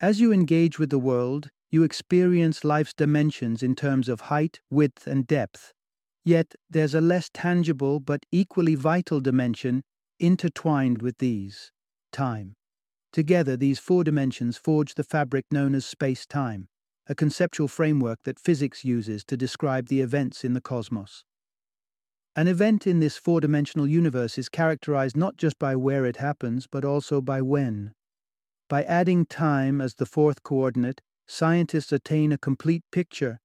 As 0.00 0.20
you 0.20 0.32
engage 0.32 0.78
with 0.78 0.90
the 0.90 0.98
world, 0.98 1.50
you 1.70 1.82
experience 1.82 2.64
life's 2.64 2.94
dimensions 2.94 3.62
in 3.62 3.74
terms 3.74 4.08
of 4.08 4.22
height, 4.22 4.60
width, 4.70 5.06
and 5.06 5.26
depth. 5.26 5.72
Yet 6.24 6.54
there's 6.68 6.94
a 6.94 7.00
less 7.00 7.30
tangible 7.32 8.00
but 8.00 8.24
equally 8.32 8.74
vital 8.74 9.20
dimension 9.20 9.82
intertwined 10.18 11.02
with 11.02 11.18
these 11.18 11.70
time. 12.12 12.54
Together, 13.12 13.56
these 13.56 13.78
four 13.78 14.04
dimensions 14.04 14.56
forge 14.56 14.94
the 14.94 15.04
fabric 15.04 15.46
known 15.50 15.74
as 15.74 15.86
space 15.86 16.26
time, 16.26 16.68
a 17.06 17.14
conceptual 17.14 17.68
framework 17.68 18.18
that 18.24 18.38
physics 18.38 18.84
uses 18.84 19.24
to 19.24 19.36
describe 19.36 19.88
the 19.88 20.00
events 20.00 20.44
in 20.44 20.52
the 20.52 20.60
cosmos. 20.60 21.24
An 22.36 22.46
event 22.46 22.86
in 22.86 23.00
this 23.00 23.16
four 23.16 23.40
dimensional 23.40 23.86
universe 23.86 24.38
is 24.38 24.48
characterized 24.48 25.16
not 25.16 25.36
just 25.36 25.58
by 25.58 25.74
where 25.74 26.04
it 26.04 26.18
happens, 26.18 26.66
but 26.70 26.84
also 26.84 27.20
by 27.20 27.40
when. 27.40 27.92
By 28.68 28.84
adding 28.84 29.24
time 29.24 29.80
as 29.80 29.94
the 29.94 30.06
fourth 30.06 30.42
coordinate, 30.42 31.00
scientists 31.28 31.92
attain 31.92 32.32
a 32.32 32.38
complete 32.38 32.82
picture, 32.90 33.38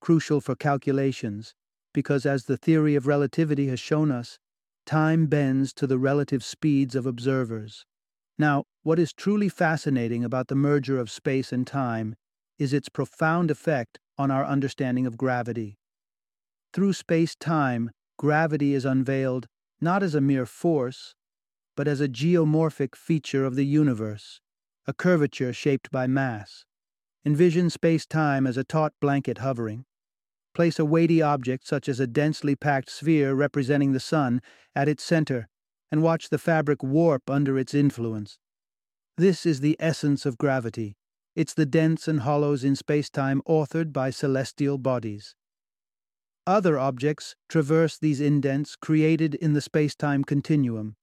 crucial 0.00 0.40
for 0.40 0.54
calculations, 0.54 1.54
because 1.92 2.24
as 2.24 2.44
the 2.44 2.56
theory 2.56 2.94
of 2.94 3.06
relativity 3.06 3.68
has 3.68 3.80
shown 3.80 4.10
us, 4.10 4.38
time 4.86 5.26
bends 5.26 5.72
to 5.74 5.86
the 5.86 5.98
relative 5.98 6.44
speeds 6.44 6.94
of 6.94 7.06
observers. 7.06 7.84
Now, 8.38 8.64
what 8.82 8.98
is 8.98 9.12
truly 9.12 9.48
fascinating 9.48 10.24
about 10.24 10.48
the 10.48 10.54
merger 10.54 10.98
of 10.98 11.10
space 11.10 11.52
and 11.52 11.66
time 11.66 12.16
is 12.58 12.72
its 12.72 12.88
profound 12.88 13.50
effect 13.50 13.98
on 14.16 14.30
our 14.30 14.44
understanding 14.44 15.06
of 15.06 15.16
gravity. 15.16 15.78
Through 16.72 16.92
space 16.92 17.34
time, 17.34 17.90
gravity 18.18 18.74
is 18.74 18.84
unveiled 18.84 19.46
not 19.80 20.02
as 20.02 20.14
a 20.14 20.20
mere 20.20 20.46
force, 20.46 21.14
but 21.76 21.88
as 21.88 22.00
a 22.00 22.08
geomorphic 22.08 22.94
feature 22.94 23.44
of 23.44 23.56
the 23.56 23.66
universe, 23.66 24.40
a 24.86 24.92
curvature 24.92 25.52
shaped 25.52 25.90
by 25.90 26.06
mass. 26.06 26.64
Envision 27.26 27.70
space 27.70 28.04
time 28.04 28.46
as 28.46 28.58
a 28.58 28.64
taut 28.64 28.92
blanket 29.00 29.38
hovering. 29.38 29.86
Place 30.54 30.78
a 30.78 30.84
weighty 30.84 31.22
object, 31.22 31.66
such 31.66 31.88
as 31.88 31.98
a 31.98 32.06
densely 32.06 32.54
packed 32.54 32.90
sphere 32.90 33.34
representing 33.34 33.92
the 33.92 34.00
sun, 34.00 34.42
at 34.74 34.88
its 34.88 35.02
center, 35.02 35.48
and 35.90 36.02
watch 36.02 36.28
the 36.28 36.38
fabric 36.38 36.82
warp 36.82 37.30
under 37.30 37.58
its 37.58 37.72
influence. 37.72 38.38
This 39.16 39.46
is 39.46 39.60
the 39.60 39.76
essence 39.80 40.26
of 40.26 40.36
gravity. 40.36 40.96
It's 41.34 41.54
the 41.54 41.66
dents 41.66 42.06
and 42.08 42.20
hollows 42.20 42.62
in 42.62 42.74
spacetime 42.74 43.40
authored 43.48 43.92
by 43.92 44.10
celestial 44.10 44.76
bodies. 44.76 45.34
Other 46.46 46.78
objects 46.78 47.36
traverse 47.48 47.96
these 47.96 48.20
indents 48.20 48.76
created 48.76 49.34
in 49.36 49.54
the 49.54 49.60
spacetime 49.60 50.26
continuum. 50.26 50.96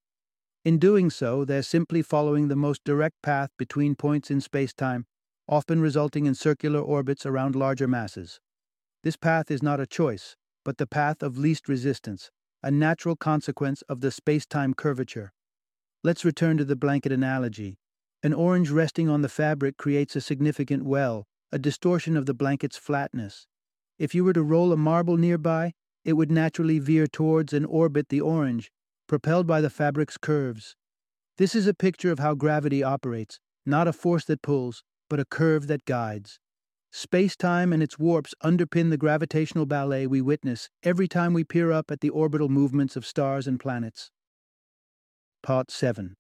In 0.63 0.78
doing 0.78 1.10
so, 1.10 1.44
they're 1.46 1.63
simply 1.63 2.04
following 2.04 2.48
the 2.48 2.56
most 2.56 2.84
direct 2.84 3.16
path 3.24 3.50
between 3.58 3.96
points 3.96 4.30
in 4.30 4.40
spacetime, 4.40 5.06
often 5.51 5.81
resulting 5.81 6.25
in 6.25 6.34
circular 6.34 6.79
orbits 6.79 7.25
around 7.25 7.55
larger 7.55 7.88
masses. 7.88 8.39
This 9.03 9.17
path 9.17 9.51
is 9.51 9.62
not 9.62 9.81
a 9.81 9.86
choice, 9.86 10.38
but 10.63 10.77
the 10.77 10.88
path 10.88 11.22
of 11.22 11.38
least 11.38 11.67
resistance, 11.67 12.31
a 12.64 12.72
natural 12.72 13.18
consequence 13.18 13.81
of 13.83 14.00
the 14.00 14.11
space 14.11 14.46
time 14.46 14.74
curvature. 14.74 15.33
Let's 16.05 16.24
return 16.24 16.57
to 16.57 16.66
the 16.66 16.77
blanket 16.77 17.11
analogy. 17.11 17.77
An 18.24 18.33
orange 18.33 18.70
resting 18.70 19.09
on 19.09 19.24
the 19.24 19.29
fabric 19.29 19.75
creates 19.75 20.16
a 20.16 20.22
significant 20.22 20.85
well, 20.85 21.25
a 21.51 21.59
distortion 21.59 22.16
of 22.16 22.27
the 22.27 22.33
blanket's 22.33 22.77
flatness. 22.77 23.46
If 24.00 24.16
you 24.16 24.24
were 24.24 24.33
to 24.33 24.44
roll 24.44 24.72
a 24.72 24.77
marble 24.77 25.18
nearby, 25.18 25.74
it 26.05 26.14
would 26.14 26.31
naturally 26.31 26.79
veer 26.79 27.07
towards 27.07 27.51
and 27.51 27.66
orbit 27.66 28.07
the 28.07 28.22
orange, 28.22 28.72
propelled 29.05 29.48
by 29.48 29.59
the 29.59 29.70
fabric's 29.70 30.18
curves. 30.18 30.77
This 31.37 31.55
is 31.55 31.68
a 31.68 31.74
picture 31.74 32.11
of 32.11 32.20
how 32.20 32.35
gravity 32.35 32.83
operates, 32.83 33.40
not 33.66 33.87
a 33.87 33.94
force 33.94 34.25
that 34.25 34.42
pulls, 34.42 34.83
but 35.11 35.19
a 35.19 35.25
curve 35.25 35.67
that 35.67 35.83
guides. 35.83 36.39
Space 36.89 37.35
time 37.35 37.74
and 37.74 37.83
its 37.83 38.00
warps 38.00 38.33
underpin 38.41 38.89
the 38.89 38.97
gravitational 38.97 39.65
ballet 39.65 40.07
we 40.07 40.21
witness 40.21 40.69
every 40.83 41.05
time 41.05 41.33
we 41.33 41.43
peer 41.43 41.69
up 41.69 41.91
at 41.91 42.00
the 42.00 42.09
orbital 42.09 42.47
movements 42.47 42.95
of 42.95 43.05
stars 43.05 43.45
and 43.45 43.59
planets. 43.59 44.09
Part 45.43 45.69
7 45.69 46.15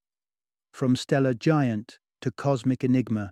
From 0.73 0.97
Stellar 0.97 1.33
Giant 1.33 1.99
to 2.19 2.31
Cosmic 2.31 2.83
Enigma 2.83 3.31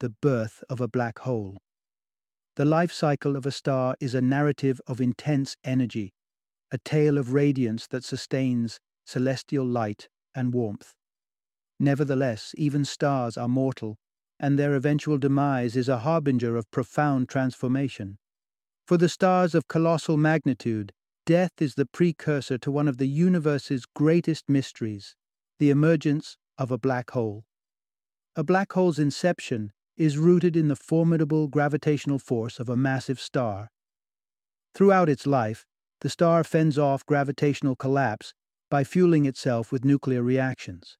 The 0.00 0.08
Birth 0.08 0.64
of 0.70 0.80
a 0.80 0.88
Black 0.88 1.18
Hole. 1.18 1.58
The 2.54 2.64
life 2.64 2.90
cycle 2.90 3.36
of 3.36 3.44
a 3.44 3.50
star 3.50 3.96
is 4.00 4.14
a 4.14 4.22
narrative 4.22 4.80
of 4.86 5.02
intense 5.02 5.58
energy, 5.62 6.14
a 6.72 6.78
tale 6.78 7.18
of 7.18 7.34
radiance 7.34 7.86
that 7.88 8.02
sustains 8.02 8.80
celestial 9.04 9.66
light 9.66 10.08
and 10.34 10.54
warmth. 10.54 10.94
Nevertheless, 11.78 12.54
even 12.56 12.86
stars 12.86 13.36
are 13.36 13.46
mortal 13.46 13.98
and 14.38 14.58
their 14.58 14.74
eventual 14.74 15.18
demise 15.18 15.76
is 15.76 15.88
a 15.88 15.98
harbinger 15.98 16.56
of 16.56 16.70
profound 16.70 17.28
transformation. 17.28 18.18
For 18.86 18.96
the 18.96 19.08
stars 19.08 19.54
of 19.54 19.68
colossal 19.68 20.16
magnitude, 20.16 20.92
death 21.24 21.52
is 21.60 21.74
the 21.74 21.86
precursor 21.86 22.58
to 22.58 22.70
one 22.70 22.88
of 22.88 22.98
the 22.98 23.08
universe's 23.08 23.84
greatest 23.84 24.48
mysteries 24.48 25.16
the 25.58 25.70
emergence 25.70 26.36
of 26.58 26.70
a 26.70 26.78
black 26.78 27.12
hole. 27.12 27.44
A 28.36 28.44
black 28.44 28.72
hole's 28.74 28.98
inception 28.98 29.72
is 29.96 30.18
rooted 30.18 30.54
in 30.54 30.68
the 30.68 30.76
formidable 30.76 31.48
gravitational 31.48 32.18
force 32.18 32.60
of 32.60 32.68
a 32.68 32.76
massive 32.76 33.18
star. 33.18 33.70
Throughout 34.74 35.08
its 35.08 35.26
life, 35.26 35.64
the 36.02 36.10
star 36.10 36.44
fends 36.44 36.78
off 36.78 37.06
gravitational 37.06 37.76
collapse 37.76 38.34
by 38.70 38.84
fueling 38.84 39.24
itself 39.24 39.72
with 39.72 39.84
nuclear 39.84 40.22
reactions. 40.22 40.98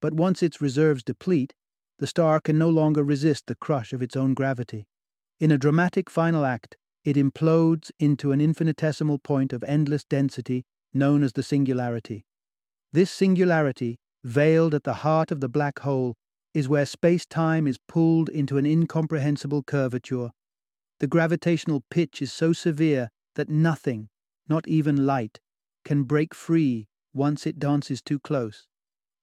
But 0.00 0.14
once 0.14 0.42
its 0.42 0.60
reserves 0.60 1.02
deplete, 1.02 1.54
the 1.98 2.06
star 2.06 2.40
can 2.40 2.58
no 2.58 2.68
longer 2.68 3.02
resist 3.02 3.46
the 3.46 3.54
crush 3.54 3.92
of 3.92 4.02
its 4.02 4.16
own 4.16 4.34
gravity. 4.34 4.86
In 5.40 5.50
a 5.50 5.58
dramatic 5.58 6.10
final 6.10 6.44
act, 6.44 6.76
it 7.04 7.16
implodes 7.16 7.90
into 7.98 8.32
an 8.32 8.40
infinitesimal 8.40 9.18
point 9.18 9.52
of 9.52 9.64
endless 9.64 10.04
density 10.04 10.64
known 10.92 11.22
as 11.22 11.32
the 11.32 11.42
singularity. 11.42 12.24
This 12.92 13.10
singularity, 13.10 13.98
veiled 14.24 14.74
at 14.74 14.84
the 14.84 14.94
heart 14.94 15.30
of 15.30 15.40
the 15.40 15.48
black 15.48 15.80
hole, 15.80 16.16
is 16.54 16.68
where 16.68 16.86
space 16.86 17.26
time 17.26 17.66
is 17.66 17.78
pulled 17.88 18.28
into 18.28 18.58
an 18.58 18.66
incomprehensible 18.66 19.62
curvature. 19.62 20.30
The 21.00 21.06
gravitational 21.06 21.84
pitch 21.90 22.20
is 22.20 22.32
so 22.32 22.52
severe 22.52 23.10
that 23.36 23.48
nothing, 23.48 24.08
not 24.48 24.66
even 24.66 25.06
light, 25.06 25.38
can 25.84 26.02
break 26.02 26.34
free 26.34 26.88
once 27.14 27.46
it 27.46 27.58
dances 27.58 28.02
too 28.02 28.18
close. 28.18 28.66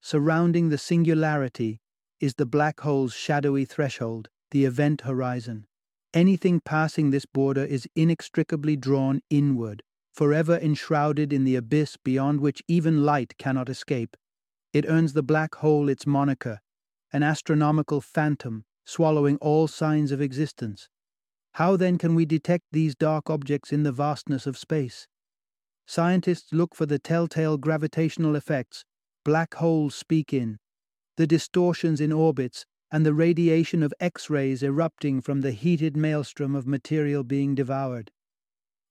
Surrounding 0.01 0.69
the 0.69 0.77
singularity 0.77 1.81
is 2.19 2.35
the 2.35 2.45
black 2.45 2.79
hole's 2.81 3.13
shadowy 3.13 3.65
threshold, 3.65 4.29
the 4.51 4.65
event 4.65 5.01
horizon. 5.01 5.65
Anything 6.13 6.61
passing 6.61 7.09
this 7.09 7.25
border 7.25 7.63
is 7.63 7.87
inextricably 7.95 8.75
drawn 8.75 9.21
inward, 9.29 9.83
forever 10.13 10.57
enshrouded 10.57 11.33
in 11.33 11.43
the 11.43 11.55
abyss 11.55 11.97
beyond 12.03 12.39
which 12.39 12.63
even 12.67 13.03
light 13.03 13.37
cannot 13.37 13.69
escape. 13.69 14.15
It 14.71 14.85
earns 14.87 15.13
the 15.13 15.23
black 15.23 15.55
hole 15.55 15.89
its 15.89 16.07
moniker, 16.07 16.61
an 17.11 17.23
astronomical 17.23 18.01
phantom 18.01 18.65
swallowing 18.85 19.37
all 19.37 19.67
signs 19.67 20.11
of 20.11 20.21
existence. 20.21 20.89
How 21.53 21.75
then 21.75 21.97
can 21.97 22.15
we 22.15 22.25
detect 22.25 22.65
these 22.71 22.95
dark 22.95 23.29
objects 23.29 23.71
in 23.71 23.83
the 23.83 23.91
vastness 23.91 24.45
of 24.45 24.57
space? 24.57 25.07
Scientists 25.87 26.51
look 26.51 26.75
for 26.75 26.85
the 26.85 26.99
telltale 26.99 27.57
gravitational 27.57 28.35
effects 28.35 28.85
black 29.23 29.55
holes 29.55 29.95
speak 29.95 30.33
in, 30.33 30.59
the 31.17 31.27
distortions 31.27 32.01
in 32.01 32.11
orbits, 32.11 32.65
and 32.91 33.05
the 33.05 33.13
radiation 33.13 33.83
of 33.83 33.93
X 33.99 34.29
rays 34.29 34.63
erupting 34.63 35.21
from 35.21 35.41
the 35.41 35.51
heated 35.51 35.97
maelstrom 35.97 36.55
of 36.55 36.67
material 36.67 37.23
being 37.23 37.55
devoured. 37.55 38.11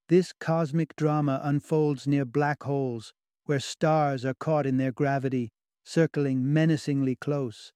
This 0.08 0.32
cosmic 0.38 0.94
drama 0.96 1.40
unfolds 1.42 2.06
near 2.06 2.24
black 2.24 2.62
holes, 2.64 3.12
where 3.44 3.60
stars 3.60 4.24
are 4.24 4.34
caught 4.34 4.66
in 4.66 4.76
their 4.76 4.92
gravity, 4.92 5.52
circling 5.84 6.52
menacingly 6.52 7.16
close. 7.16 7.72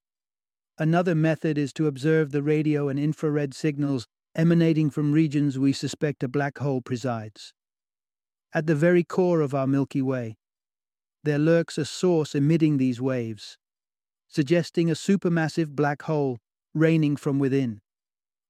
Another 0.79 1.15
method 1.15 1.59
is 1.59 1.73
to 1.75 1.87
observe 1.87 2.31
the 2.31 2.43
radio 2.43 2.89
and 2.89 2.99
infrared 2.99 3.55
signals 3.55 4.07
emanating 4.35 4.91
from 4.91 5.13
regions 5.13 5.59
we 5.59 5.73
suspect 5.73 6.23
a 6.23 6.29
black 6.29 6.59
hole 6.59 6.81
presides. 6.81 7.53
At 8.55 8.67
the 8.67 8.75
very 8.75 9.05
core 9.05 9.41
of 9.41 9.55
our 9.55 9.67
Milky 9.67 10.01
Way, 10.01 10.37
there 11.25 11.39
lurks 11.39 11.77
a 11.77 11.85
source 11.85 12.35
emitting 12.35 12.77
these 12.77 13.01
waves, 13.01 13.59
suggesting 14.29 14.91
a 14.91 14.95
supermassive 14.95 15.71
black 15.71 16.03
hole 16.03 16.39
reigning 16.75 17.17
from 17.17 17.39
within. 17.39 17.81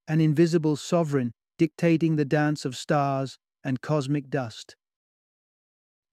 an 0.09 0.21
invisible 0.23 0.75
sovereign 0.75 1.33
dictating 1.59 2.17
the 2.17 2.25
dance 2.25 2.65
of 2.65 2.75
stars 2.77 3.37
and 3.63 3.83
cosmic 3.83 4.31
dust. 4.31 4.75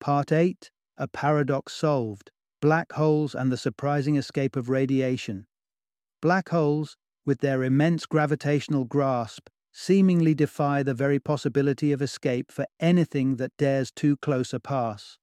Part 0.00 0.30
8 0.32 0.70
A 0.98 1.08
Paradox 1.08 1.72
Solved 1.72 2.30
Black 2.60 2.92
Holes 2.92 3.34
and 3.34 3.50
the 3.50 3.56
Surprising 3.56 4.16
Escape 4.16 4.54
of 4.56 4.68
Radiation. 4.68 5.46
Black 6.20 6.50
holes, 6.50 6.96
with 7.24 7.40
their 7.40 7.62
immense 7.62 8.06
gravitational 8.06 8.84
grasp, 8.84 9.48
seemingly 9.72 10.34
defy 10.34 10.82
the 10.82 10.94
very 10.94 11.18
possibility 11.18 11.92
of 11.92 12.02
escape 12.02 12.50
for 12.50 12.66
anything 12.80 13.36
that 13.36 13.56
dares 13.56 13.90
too 13.90 14.16
close 14.18 14.52
a 14.52 14.60
pass. 14.60 15.18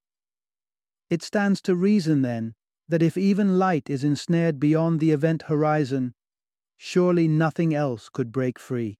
It 1.09 1.21
stands 1.21 1.61
to 1.63 1.75
reason, 1.75 2.21
then, 2.23 2.53
that 2.87 3.01
if 3.01 3.17
even 3.17 3.57
light 3.57 3.89
is 3.89 4.03
ensnared 4.03 4.59
beyond 4.59 4.99
the 4.99 5.11
event 5.11 5.43
horizon, 5.43 6.13
surely 6.77 7.27
nothing 7.27 7.73
else 7.73 8.09
could 8.09 8.31
break 8.31 8.59
free. 8.59 8.97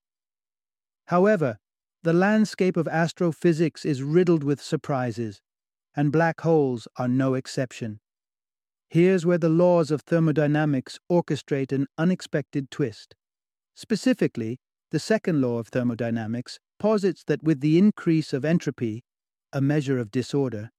However, 1.08 1.58
the 2.04 2.13
landscape 2.13 2.78
of 2.78 2.88
astrophysics 2.88 3.86
is 3.86 4.04
riddled 4.04 4.43
with 4.43 4.62
surprises, 4.62 5.41
and 5.96 6.12
black 6.12 6.41
holes 6.41 6.88
are 6.98 7.08
no 7.08 7.34
exception. 7.34 8.00
Here's 8.89 9.26
where 9.26 9.38
the 9.38 9.50
laws 9.50 9.89
of 9.91 10.02
thermodynamics 10.02 11.00
orchestrate 11.12 11.72
an 11.72 11.88
unexpected 11.98 12.69
twist. 12.69 13.15
Specifically, 13.76 14.60
the 14.91 15.00
second 15.00 15.41
law 15.41 15.58
of 15.58 15.69
thermodynamics 15.69 16.60
posits 16.78 17.24
that 17.26 17.41
with 17.41 17.62
the 17.62 17.78
increase 17.78 18.34
of 18.34 18.46
entropy, 18.46 19.04
a 19.52 19.62
measure 19.62 19.98
of 19.98 20.12
disorder, 20.12 20.69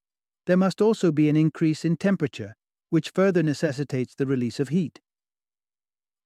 there 0.47 0.57
must 0.57 0.81
also 0.81 1.11
be 1.11 1.29
an 1.29 1.37
increase 1.37 1.85
in 1.85 1.97
temperature, 1.97 2.55
which 2.95 3.11
further 3.11 3.43
necessitates 3.43 4.15
the 4.15 4.25
release 4.25 4.61
of 4.61 4.69
heat. 4.69 5.01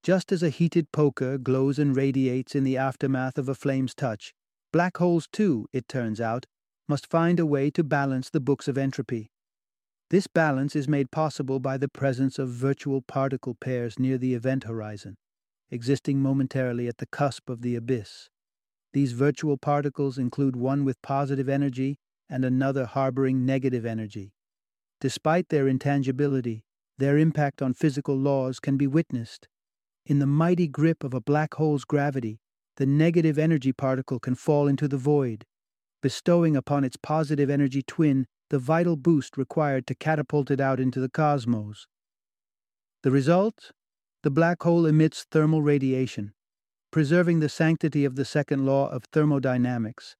Just 0.02 0.31
as 0.31 0.42
a 0.42 0.50
heated 0.50 0.92
poker 0.92 1.38
glows 1.38 1.78
and 1.78 1.96
radiates 1.96 2.54
in 2.54 2.62
the 2.62 2.76
aftermath 2.76 3.38
of 3.38 3.48
a 3.48 3.54
flame's 3.54 3.94
touch, 3.94 4.35
black 4.70 4.98
holes 4.98 5.26
too, 5.33 5.66
it 5.72 5.88
turns 5.88 6.20
out, 6.20 6.44
must 6.87 7.09
find 7.09 7.40
a 7.40 7.46
way 7.46 7.70
to 7.70 7.83
balance 7.83 8.28
the 8.28 8.38
books 8.38 8.68
of 8.68 8.76
entropy. 8.76 9.31
This 10.11 10.26
balance 10.26 10.76
is 10.76 10.87
made 10.87 11.11
possible 11.11 11.59
by 11.59 11.78
the 11.78 11.88
presence 11.88 12.38
of 12.38 12.50
virtual 12.50 13.00
particle 13.00 13.54
pairs 13.54 13.98
near 13.98 14.18
the 14.18 14.35
event 14.35 14.64
horizon, 14.64 15.16
existing 15.70 16.20
momentarily 16.20 16.87
at 16.87 16.98
the 16.98 17.07
cusp 17.07 17.48
of 17.48 17.62
the 17.62 17.76
abyss. 17.76 18.28
These 18.92 19.12
virtual 19.12 19.57
particles 19.57 20.18
include 20.18 20.54
one 20.54 20.85
with 20.85 21.00
positive 21.00 21.48
energy 21.48 21.96
and 22.28 22.44
another 22.44 22.85
harboring 22.85 23.46
negative 23.46 23.87
energy. 23.87 24.35
Despite 25.01 25.49
their 25.49 25.69
intangibility, 25.69 26.65
their 26.99 27.17
impact 27.19 27.63
on 27.63 27.75
physical 27.75 28.17
laws 28.17 28.59
can 28.59 28.77
be 28.77 28.87
witnessed. 28.87 29.47
In 30.05 30.19
the 30.19 30.27
mighty 30.27 30.67
grip 30.67 31.05
of 31.05 31.15
a 31.15 31.21
black 31.21 31.55
hole's 31.55 31.85
gravity, 31.85 32.41
the 32.77 32.87
negative 32.87 33.39
energy 33.39 33.73
particle 33.73 34.19
can 34.19 34.35
fall 34.35 34.67
into 34.67 34.89
the 34.89 34.97
void, 34.97 35.45
bestowing 36.03 36.57
upon 36.57 36.85
its 36.85 36.97
positive 36.97 37.51
energy 37.51 37.83
twin 37.83 38.27
the 38.51 38.59
vital 38.59 38.97
boost 38.97 39.37
required 39.37 39.87
to 39.87 39.95
catapult 39.95 40.51
it 40.51 40.61
out 40.61 40.81
into 40.81 41.01
the 41.01 41.09
cosmos. 41.09 41.87
The 43.03 43.11
result? 43.11 43.73
The 44.23 44.31
black 44.31 44.63
hole 44.63 44.87
emits 44.87 45.27
thermal 45.31 45.63
radiation, 45.63 46.33
preserving 46.91 47.41
the 47.41 47.49
sanctity 47.49 48.05
of 48.05 48.17
the 48.17 48.25
second 48.25 48.67
law 48.67 48.89
of 48.89 49.05
thermodynamics. 49.13 50.17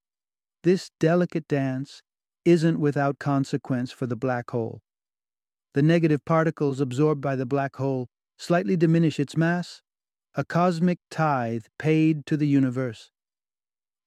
This 0.63 0.91
delicate 1.01 1.49
dance 1.49 2.03
isn't 2.49 2.81
without 2.81 3.19
consequence 3.19 3.93
for 3.93 4.07
the 4.07 4.17
black 4.17 4.51
hole. 4.51 4.81
The 5.75 5.83
negative 5.83 6.25
particles 6.25 6.81
absorbed 6.81 7.21
by 7.21 7.37
the 7.37 7.45
black 7.45 7.77
hole 7.77 8.09
slightly 8.39 8.75
diminish 8.75 9.21
its 9.21 9.37
mass, 9.37 9.83
a 10.35 10.45
cosmic 10.45 10.99
tithe 11.11 11.65
paid 11.79 12.25
to 12.25 12.39
the 12.39 12.47
universe. 12.47 13.11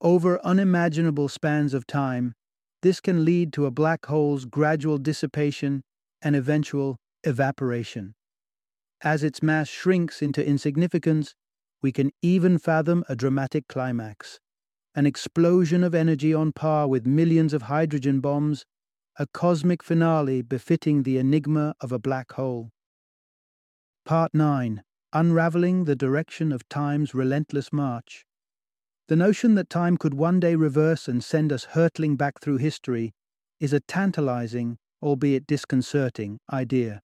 Over 0.01 0.43
unimaginable 0.43 1.29
spans 1.29 1.75
of 1.75 1.85
time, 1.85 2.33
this 2.81 2.99
can 2.99 3.23
lead 3.23 3.53
to 3.53 3.67
a 3.67 3.71
black 3.71 4.07
hole's 4.07 4.45
gradual 4.45 4.97
dissipation 4.97 5.83
and 6.23 6.35
eventual 6.35 6.97
evaporation. 7.23 8.15
As 9.03 9.23
its 9.23 9.43
mass 9.43 9.67
shrinks 9.67 10.23
into 10.23 10.43
insignificance, 10.43 11.35
we 11.83 11.91
can 11.91 12.09
even 12.23 12.57
fathom 12.57 13.03
a 13.07 13.15
dramatic 13.15 13.67
climax 13.67 14.39
an 14.95 15.05
explosion 15.05 15.83
of 15.83 15.95
energy 15.95 16.33
on 16.33 16.51
par 16.51 16.87
with 16.87 17.05
millions 17.05 17.53
of 17.53 17.63
hydrogen 17.63 18.19
bombs, 18.19 18.65
a 19.17 19.25
cosmic 19.27 19.81
finale 19.81 20.41
befitting 20.41 21.03
the 21.03 21.17
enigma 21.17 21.73
of 21.79 21.91
a 21.91 21.99
black 21.99 22.33
hole. 22.33 22.71
Part 24.05 24.33
9 24.33 24.83
Unraveling 25.13 25.85
the 25.85 25.95
Direction 25.95 26.51
of 26.51 26.67
Time's 26.69 27.13
Relentless 27.13 27.71
March. 27.71 28.25
The 29.07 29.15
notion 29.15 29.55
that 29.55 29.69
time 29.69 29.97
could 29.97 30.13
one 30.13 30.39
day 30.39 30.55
reverse 30.55 31.07
and 31.07 31.23
send 31.23 31.51
us 31.51 31.65
hurtling 31.65 32.15
back 32.15 32.39
through 32.39 32.57
history 32.57 33.13
is 33.59 33.73
a 33.73 33.81
tantalizing, 33.81 34.77
albeit 35.03 35.45
disconcerting, 35.45 36.39
idea. 36.51 37.01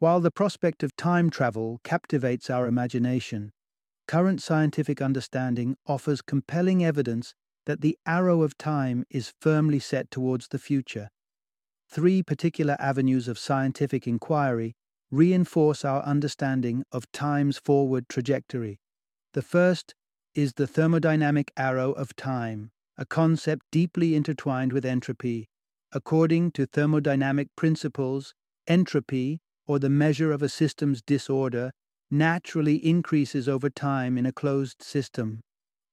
While 0.00 0.20
the 0.20 0.32
prospect 0.32 0.82
of 0.82 0.96
time 0.96 1.30
travel 1.30 1.80
captivates 1.84 2.50
our 2.50 2.66
imagination, 2.66 3.52
current 4.06 4.42
scientific 4.42 5.00
understanding 5.00 5.76
offers 5.86 6.22
compelling 6.22 6.84
evidence 6.84 7.34
that 7.66 7.80
the 7.80 7.96
arrow 8.06 8.42
of 8.42 8.58
time 8.58 9.04
is 9.10 9.32
firmly 9.40 9.78
set 9.78 10.10
towards 10.10 10.48
the 10.48 10.58
future. 10.58 11.08
Three 11.88 12.22
particular 12.22 12.76
avenues 12.78 13.28
of 13.28 13.38
scientific 13.38 14.06
inquiry 14.06 14.74
reinforce 15.10 15.84
our 15.84 16.02
understanding 16.02 16.84
of 16.90 17.10
time's 17.12 17.58
forward 17.58 18.08
trajectory. 18.08 18.80
The 19.34 19.42
first 19.42 19.94
is 20.34 20.54
the 20.54 20.66
thermodynamic 20.66 21.50
arrow 21.56 21.92
of 21.92 22.16
time, 22.16 22.70
a 22.96 23.04
concept 23.04 23.66
deeply 23.70 24.14
intertwined 24.14 24.72
with 24.72 24.84
entropy. 24.84 25.48
According 25.92 26.52
to 26.52 26.66
thermodynamic 26.66 27.48
principles, 27.56 28.34
entropy, 28.66 29.40
or 29.66 29.78
the 29.78 29.90
measure 29.90 30.32
of 30.32 30.42
a 30.42 30.48
system's 30.48 31.02
disorder, 31.02 31.72
naturally 32.12 32.76
increases 32.76 33.48
over 33.48 33.70
time 33.70 34.18
in 34.18 34.26
a 34.26 34.32
closed 34.32 34.82
system. 34.82 35.40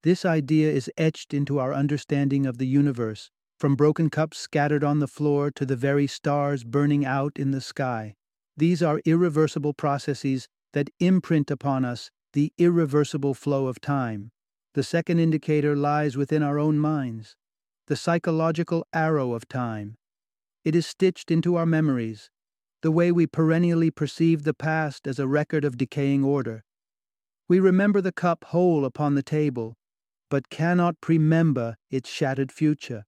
This 0.03 0.25
idea 0.25 0.69
is 0.69 0.91
etched 0.97 1.33
into 1.33 1.59
our 1.59 1.73
understanding 1.73 2.45
of 2.45 2.57
the 2.57 2.67
universe, 2.67 3.31
from 3.57 3.75
broken 3.75 4.09
cups 4.09 4.37
scattered 4.37 4.83
on 4.83 4.99
the 4.99 5.07
floor 5.07 5.49
to 5.51 5.65
the 5.65 5.75
very 5.77 6.07
stars 6.07 6.63
burning 6.65 7.05
out 7.05 7.37
in 7.37 7.51
the 7.51 7.61
sky. 7.61 8.15
These 8.57 8.83
are 8.83 9.01
irreversible 9.05 9.73
processes 9.73 10.47
that 10.73 10.89
imprint 10.99 11.49
upon 11.49 11.85
us 11.85 12.11
the 12.33 12.51
irreversible 12.57 13.33
flow 13.33 13.67
of 13.67 13.79
time. 13.79 14.31
The 14.73 14.83
second 14.83 15.19
indicator 15.19 15.75
lies 15.75 16.15
within 16.15 16.43
our 16.43 16.59
own 16.59 16.77
minds, 16.77 17.35
the 17.87 17.95
psychological 17.95 18.85
arrow 18.93 19.33
of 19.33 19.47
time. 19.47 19.95
It 20.63 20.75
is 20.75 20.85
stitched 20.85 21.31
into 21.31 21.55
our 21.55 21.65
memories, 21.65 22.29
the 22.81 22.91
way 22.91 23.11
we 23.11 23.27
perennially 23.27 23.91
perceive 23.91 24.43
the 24.43 24.53
past 24.53 25.07
as 25.07 25.19
a 25.19 25.27
record 25.27 25.65
of 25.65 25.77
decaying 25.77 26.23
order. 26.23 26.63
We 27.47 27.59
remember 27.59 28.01
the 28.01 28.11
cup 28.11 28.45
whole 28.45 28.85
upon 28.85 29.15
the 29.15 29.23
table, 29.23 29.75
but 30.29 30.49
cannot 30.49 31.01
premember 31.01 31.75
its 31.89 32.09
shattered 32.09 32.51
future. 32.51 33.05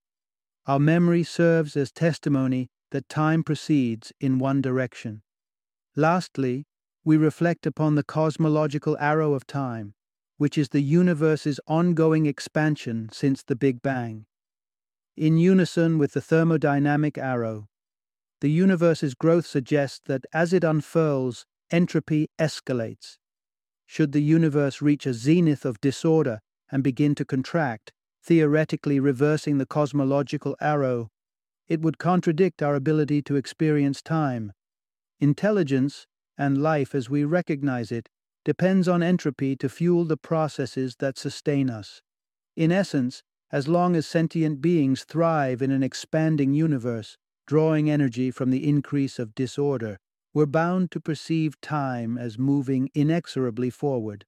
Our 0.65 0.79
memory 0.79 1.23
serves 1.23 1.77
as 1.77 1.91
testimony 1.91 2.69
that 2.91 3.09
time 3.09 3.43
proceeds 3.43 4.11
in 4.19 4.39
one 4.39 4.61
direction. 4.61 5.21
Lastly, 5.95 6.65
we 7.03 7.17
reflect 7.17 7.65
upon 7.65 7.95
the 7.95 8.03
cosmological 8.03 8.97
arrow 8.99 9.33
of 9.33 9.47
time, 9.47 9.93
which 10.37 10.57
is 10.57 10.69
the 10.69 10.81
universe's 10.81 11.59
ongoing 11.67 12.25
expansion 12.25 13.09
since 13.11 13.43
the 13.43 13.55
Big 13.55 13.81
Bang. 13.81 14.25
In 15.17 15.37
unison 15.37 15.97
with 15.97 16.13
the 16.13 16.21
thermodynamic 16.21 17.17
arrow, 17.17 17.67
the 18.41 18.49
universe's 18.49 19.13
growth 19.13 19.45
suggests 19.45 20.01
that 20.05 20.25
as 20.33 20.51
it 20.51 20.63
unfurls, 20.63 21.45
entropy 21.71 22.27
escalates. 22.39 23.17
Should 23.85 24.11
the 24.11 24.21
universe 24.21 24.81
reach 24.81 25.05
a 25.05 25.13
zenith 25.13 25.63
of 25.63 25.79
disorder 25.79 26.39
and 26.71 26.83
begin 26.83 27.13
to 27.15 27.25
contract, 27.25 27.91
theoretically 28.23 28.99
reversing 28.99 29.57
the 29.57 29.65
cosmological 29.65 30.55
arrow, 30.59 31.09
it 31.67 31.81
would 31.81 31.97
contradict 31.97 32.61
our 32.61 32.75
ability 32.75 33.21
to 33.23 33.35
experience 33.35 34.01
time. 34.01 34.53
Intelligence, 35.19 36.07
and 36.37 36.61
life 36.61 36.95
as 36.95 37.09
we 37.09 37.23
recognize 37.23 37.91
it, 37.91 38.09
depends 38.43 38.87
on 38.87 39.03
entropy 39.03 39.55
to 39.55 39.69
fuel 39.69 40.03
the 40.03 40.17
processes 40.17 40.95
that 40.99 41.17
sustain 41.17 41.69
us. 41.69 42.01
In 42.55 42.71
essence, 42.71 43.21
as 43.51 43.67
long 43.67 43.95
as 43.95 44.07
sentient 44.07 44.61
beings 44.61 45.03
thrive 45.03 45.61
in 45.61 45.69
an 45.69 45.83
expanding 45.83 46.53
universe, 46.53 47.17
drawing 47.47 47.89
energy 47.89 48.31
from 48.31 48.49
the 48.49 48.67
increase 48.67 49.19
of 49.19 49.35
disorder, 49.35 49.97
we're 50.33 50.45
bound 50.45 50.91
to 50.91 50.99
perceive 50.99 51.59
time 51.61 52.17
as 52.17 52.37
moving 52.37 52.89
inexorably 52.93 53.69
forward. 53.69 54.25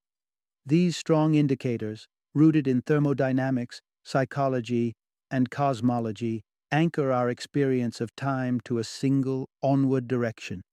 These 0.65 0.97
strong 0.97 1.36
indicators, 1.36 2.08
rooted 2.34 2.67
in 2.67 2.82
thermodynamics, 2.82 3.82
psychology, 4.04 4.93
and 5.32 5.49
cosmology, 5.49 6.43
anchor 6.71 7.12
our 7.12 7.30
experience 7.30 8.02
of 8.02 8.15
time 8.15 8.60
to 8.65 8.80
a 8.80 8.84
single 8.84 9.47
onward 9.62 10.08
direction 10.08 10.63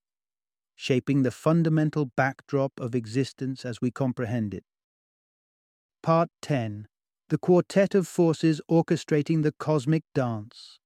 shaping 0.80 1.24
the 1.24 1.30
fundamental 1.30 2.06
backdrop 2.16 2.72
of 2.80 2.94
existence 2.94 3.66
as 3.66 3.82
we 3.82 3.90
comprehend 3.90 4.54
it. 4.54 4.64
Part 6.02 6.30
10 6.40 6.86
The 7.28 7.36
Quartet 7.36 7.94
of 7.94 8.08
Forces 8.08 8.62
Orchestrating 8.70 9.42
the 9.42 9.52
Cosmic 9.52 10.04
Dance. 10.14 10.78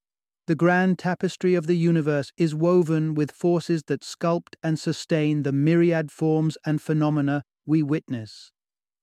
The 0.46 0.54
grand 0.54 0.98
tapestry 0.98 1.54
of 1.54 1.66
the 1.66 1.76
universe 1.76 2.30
is 2.36 2.54
woven 2.54 3.14
with 3.14 3.30
forces 3.30 3.84
that 3.86 4.02
sculpt 4.02 4.56
and 4.62 4.78
sustain 4.78 5.42
the 5.42 5.52
myriad 5.52 6.12
forms 6.12 6.58
and 6.66 6.82
phenomena 6.82 7.44
we 7.64 7.82
witness. 7.82 8.52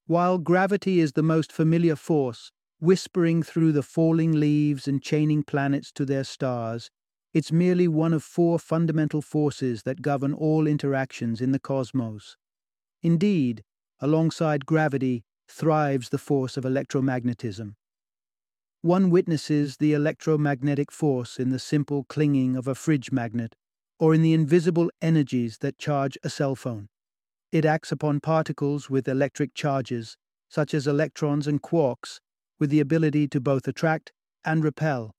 While 0.05 0.37
gravity 0.37 0.99
is 0.99 1.13
the 1.13 1.23
most 1.23 1.51
familiar 1.51 1.95
force, 1.95 2.51
whispering 2.79 3.41
through 3.41 3.71
the 3.71 3.81
falling 3.81 4.33
leaves 4.33 4.87
and 4.87 5.01
chaining 5.01 5.41
planets 5.41 5.91
to 5.93 6.05
their 6.05 6.23
stars, 6.23 6.91
it's 7.33 7.51
merely 7.51 7.87
one 7.87 8.13
of 8.13 8.21
four 8.23 8.59
fundamental 8.59 9.23
forces 9.23 9.81
that 9.81 10.03
govern 10.03 10.33
all 10.33 10.67
interactions 10.67 11.41
in 11.41 11.53
the 11.53 11.59
cosmos. 11.59 12.37
Indeed, 13.01 13.63
alongside 13.99 14.67
gravity 14.67 15.23
thrives 15.47 16.09
the 16.09 16.19
force 16.19 16.55
of 16.55 16.65
electromagnetism. 16.65 17.73
One 18.83 19.11
witnesses 19.11 19.77
the 19.77 19.93
electromagnetic 19.93 20.91
force 20.91 21.39
in 21.39 21.51
the 21.51 21.59
simple 21.59 22.03
clinging 22.05 22.55
of 22.55 22.67
a 22.67 22.73
fridge 22.73 23.11
magnet 23.11 23.55
or 23.99 24.15
in 24.15 24.23
the 24.23 24.33
invisible 24.33 24.89
energies 25.03 25.59
that 25.59 25.77
charge 25.77 26.17
a 26.23 26.31
cell 26.31 26.55
phone. 26.55 26.89
It 27.51 27.63
acts 27.63 27.91
upon 27.91 28.21
particles 28.21 28.89
with 28.89 29.07
electric 29.07 29.53
charges, 29.53 30.17
such 30.49 30.73
as 30.73 30.87
electrons 30.87 31.45
and 31.45 31.61
quarks, 31.61 32.19
with 32.59 32.71
the 32.71 32.79
ability 32.79 33.27
to 33.27 33.39
both 33.39 33.67
attract 33.67 34.13
and 34.43 34.63
repel. 34.63 35.11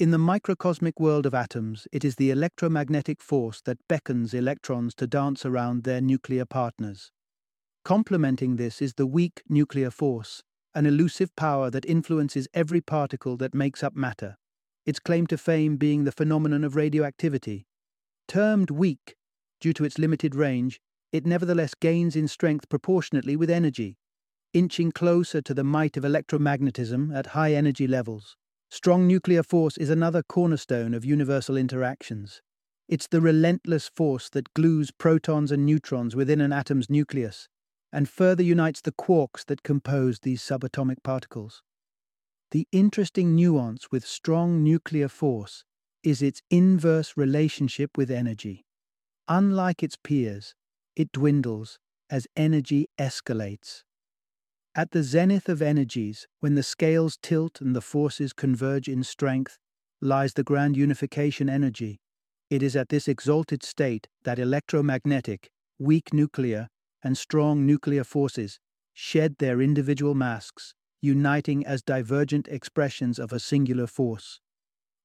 In 0.00 0.10
the 0.10 0.18
microcosmic 0.18 0.98
world 0.98 1.26
of 1.26 1.34
atoms, 1.34 1.86
it 1.92 2.04
is 2.04 2.16
the 2.16 2.32
electromagnetic 2.32 3.22
force 3.22 3.60
that 3.66 3.78
beckons 3.86 4.34
electrons 4.34 4.96
to 4.96 5.06
dance 5.06 5.46
around 5.46 5.84
their 5.84 6.00
nuclear 6.00 6.44
partners. 6.44 7.12
Complementing 7.84 8.56
this 8.56 8.82
is 8.82 8.94
the 8.94 9.06
weak 9.06 9.42
nuclear 9.48 9.92
force, 9.92 10.42
an 10.74 10.86
elusive 10.86 11.34
power 11.36 11.70
that 11.70 11.84
influences 11.84 12.48
every 12.54 12.80
particle 12.80 13.36
that 13.36 13.54
makes 13.54 13.82
up 13.82 13.96
matter, 13.96 14.36
its 14.86 15.00
claim 15.00 15.26
to 15.26 15.36
fame 15.36 15.76
being 15.76 16.04
the 16.04 16.12
phenomenon 16.12 16.64
of 16.64 16.76
radioactivity. 16.76 17.66
Termed 18.28 18.70
weak, 18.70 19.16
due 19.60 19.72
to 19.72 19.84
its 19.84 19.98
limited 19.98 20.34
range, 20.34 20.80
it 21.12 21.26
nevertheless 21.26 21.74
gains 21.74 22.14
in 22.14 22.28
strength 22.28 22.68
proportionately 22.68 23.34
with 23.34 23.50
energy, 23.50 23.96
inching 24.52 24.92
closer 24.92 25.42
to 25.42 25.54
the 25.54 25.64
might 25.64 25.96
of 25.96 26.04
electromagnetism 26.04 27.14
at 27.14 27.26
high 27.28 27.52
energy 27.52 27.88
levels. 27.88 28.36
Strong 28.70 29.08
nuclear 29.08 29.42
force 29.42 29.76
is 29.76 29.90
another 29.90 30.22
cornerstone 30.22 30.94
of 30.94 31.04
universal 31.04 31.56
interactions. 31.56 32.40
It's 32.88 33.08
the 33.08 33.20
relentless 33.20 33.88
force 33.88 34.28
that 34.30 34.54
glues 34.54 34.92
protons 34.92 35.50
and 35.50 35.66
neutrons 35.66 36.14
within 36.14 36.40
an 36.40 36.52
atom's 36.52 36.88
nucleus 36.88 37.48
and 37.92 38.08
further 38.08 38.42
unites 38.42 38.80
the 38.80 38.92
quarks 38.92 39.44
that 39.46 39.62
compose 39.62 40.20
these 40.20 40.42
subatomic 40.42 41.02
particles. 41.02 41.62
The 42.50 42.66
interesting 42.72 43.34
nuance 43.34 43.90
with 43.90 44.06
strong 44.06 44.62
nuclear 44.62 45.08
force 45.08 45.64
is 46.02 46.22
its 46.22 46.42
inverse 46.50 47.16
relationship 47.16 47.96
with 47.96 48.10
energy. 48.10 48.64
Unlike 49.28 49.82
its 49.82 49.96
peers, 49.96 50.54
it 50.96 51.12
dwindles 51.12 51.78
as 52.08 52.26
energy 52.36 52.88
escalates. 52.98 53.82
At 54.74 54.92
the 54.92 55.02
zenith 55.02 55.48
of 55.48 55.62
energies, 55.62 56.26
when 56.40 56.54
the 56.54 56.62
scales 56.62 57.18
tilt 57.20 57.60
and 57.60 57.74
the 57.74 57.80
forces 57.80 58.32
converge 58.32 58.88
in 58.88 59.02
strength, 59.02 59.58
lies 60.00 60.34
the 60.34 60.44
grand 60.44 60.76
unification 60.76 61.48
energy. 61.48 62.00
It 62.48 62.62
is 62.62 62.74
at 62.74 62.88
this 62.88 63.06
exalted 63.06 63.62
state 63.62 64.08
that 64.24 64.38
electromagnetic, 64.38 65.50
weak 65.78 66.12
nuclear, 66.12 66.68
and 67.02 67.16
strong 67.16 67.66
nuclear 67.66 68.04
forces 68.04 68.58
shed 68.92 69.36
their 69.38 69.60
individual 69.60 70.14
masks, 70.14 70.74
uniting 71.00 71.64
as 71.66 71.82
divergent 71.82 72.48
expressions 72.48 73.18
of 73.18 73.32
a 73.32 73.40
singular 73.40 73.86
force. 73.86 74.40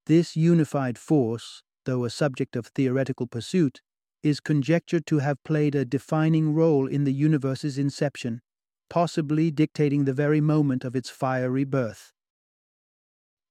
This 0.05 0.35
unified 0.35 0.97
force, 0.97 1.63
though 1.85 2.05
a 2.05 2.09
subject 2.09 2.55
of 2.55 2.67
theoretical 2.67 3.27
pursuit, 3.27 3.81
is 4.23 4.39
conjectured 4.39 5.05
to 5.05 5.19
have 5.19 5.43
played 5.43 5.75
a 5.75 5.85
defining 5.85 6.53
role 6.53 6.87
in 6.87 7.03
the 7.03 7.13
universe's 7.13 7.77
inception 7.77 8.41
possibly 8.89 9.51
dictating 9.51 10.05
the 10.05 10.13
very 10.13 10.41
moment 10.41 10.83
of 10.83 10.95
its 10.95 11.09
fiery 11.09 11.63
birth. 11.63 12.13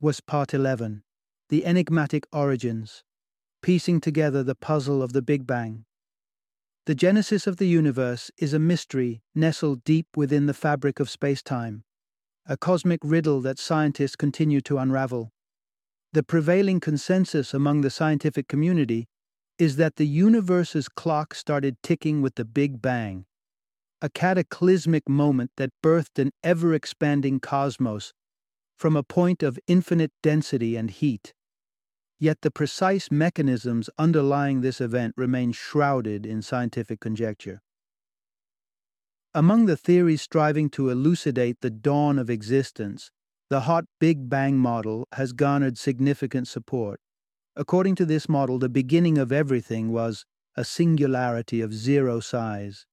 Was 0.01 0.21
Part 0.21 0.55
11 0.55 1.03
The 1.49 1.65
Enigmatic 1.65 2.27
Origins, 2.33 3.03
piecing 3.63 4.01
together 4.01 4.43
the 4.43 4.55
puzzle 4.55 5.03
of 5.03 5.13
the 5.13 5.23
Big 5.23 5.47
Bang. 5.47 5.85
The 6.87 6.94
genesis 6.94 7.47
of 7.47 7.57
the 7.57 7.66
universe 7.66 8.31
is 8.37 8.53
a 8.53 8.59
mystery 8.59 9.23
nestled 9.35 9.85
deep 9.85 10.07
within 10.16 10.44
the 10.44 10.53
fabric 10.53 11.01
of 11.01 11.09
space 11.09 11.42
time, 11.42 11.83
a 12.44 12.59
cosmic 12.59 13.01
riddle 13.03 13.40
that 13.40 13.59
scientists 13.59 14.16
continue 14.16 14.61
to 14.62 14.77
unravel. 14.77 15.33
The 16.12 16.23
prevailing 16.23 16.81
consensus 16.81 17.55
among 17.55 17.81
the 17.81 17.88
scientific 17.88 18.49
community 18.49 19.07
is 19.59 19.77
that 19.77 19.97
the 19.97 20.07
universe's 20.07 20.90
clock 20.90 21.35
started 21.35 21.79
ticking 21.83 22.20
with 22.20 22.35
the 22.35 22.44
Big 22.44 22.83
Bang, 22.83 23.25
a 24.03 24.11
cataclysmic 24.11 25.09
moment 25.09 25.53
that 25.57 25.70
birthed 25.83 26.18
an 26.18 26.33
ever 26.42 26.75
expanding 26.75 27.40
cosmos 27.40 28.12
from 28.77 28.94
a 28.94 29.03
point 29.03 29.42
of 29.42 29.59
infinite 29.66 30.12
density 30.23 30.77
and 30.77 30.90
heat. 30.90 31.33
Yet 32.25 32.41
the 32.41 32.51
precise 32.51 33.11
mechanisms 33.11 33.91
underlying 33.99 34.63
this 34.63 34.81
event 34.81 35.13
remain 35.15 35.53
shrouded 35.53 36.25
in 36.25 36.41
scientific 36.41 36.99
conjecture. 36.99 37.61
Among 39.35 39.67
the 39.67 39.77
theories 39.77 40.23
striving 40.23 40.71
to 40.71 40.89
elucidate 40.89 41.61
the 41.61 41.69
dawn 41.69 42.19
of 42.19 42.31
existence, 42.31 43.11
the 43.51 43.69
hot 43.69 43.85
Big 44.01 44.31
Bang 44.31 44.57
model 44.57 45.07
has 45.13 45.35
garnered 45.35 45.77
significant 45.77 46.49
support. 46.49 46.99
According 47.57 47.97
to 47.97 48.07
this 48.07 48.27
model, 48.27 48.59
the 48.59 48.71
beginning 48.71 49.19
of 49.19 49.31
everything 49.31 49.93
was 49.93 50.25
a 50.57 50.65
singularity 50.65 51.61
of 51.61 51.75
zero 51.75 52.21
size 52.21 52.87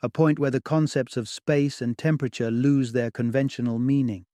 a 0.00 0.08
point 0.08 0.38
where 0.38 0.50
the 0.50 0.62
concepts 0.62 1.18
of 1.18 1.28
space 1.28 1.82
and 1.82 1.98
temperature 1.98 2.50
lose 2.50 2.92
their 2.92 3.10
conventional 3.10 3.78
meaning. 3.78 4.24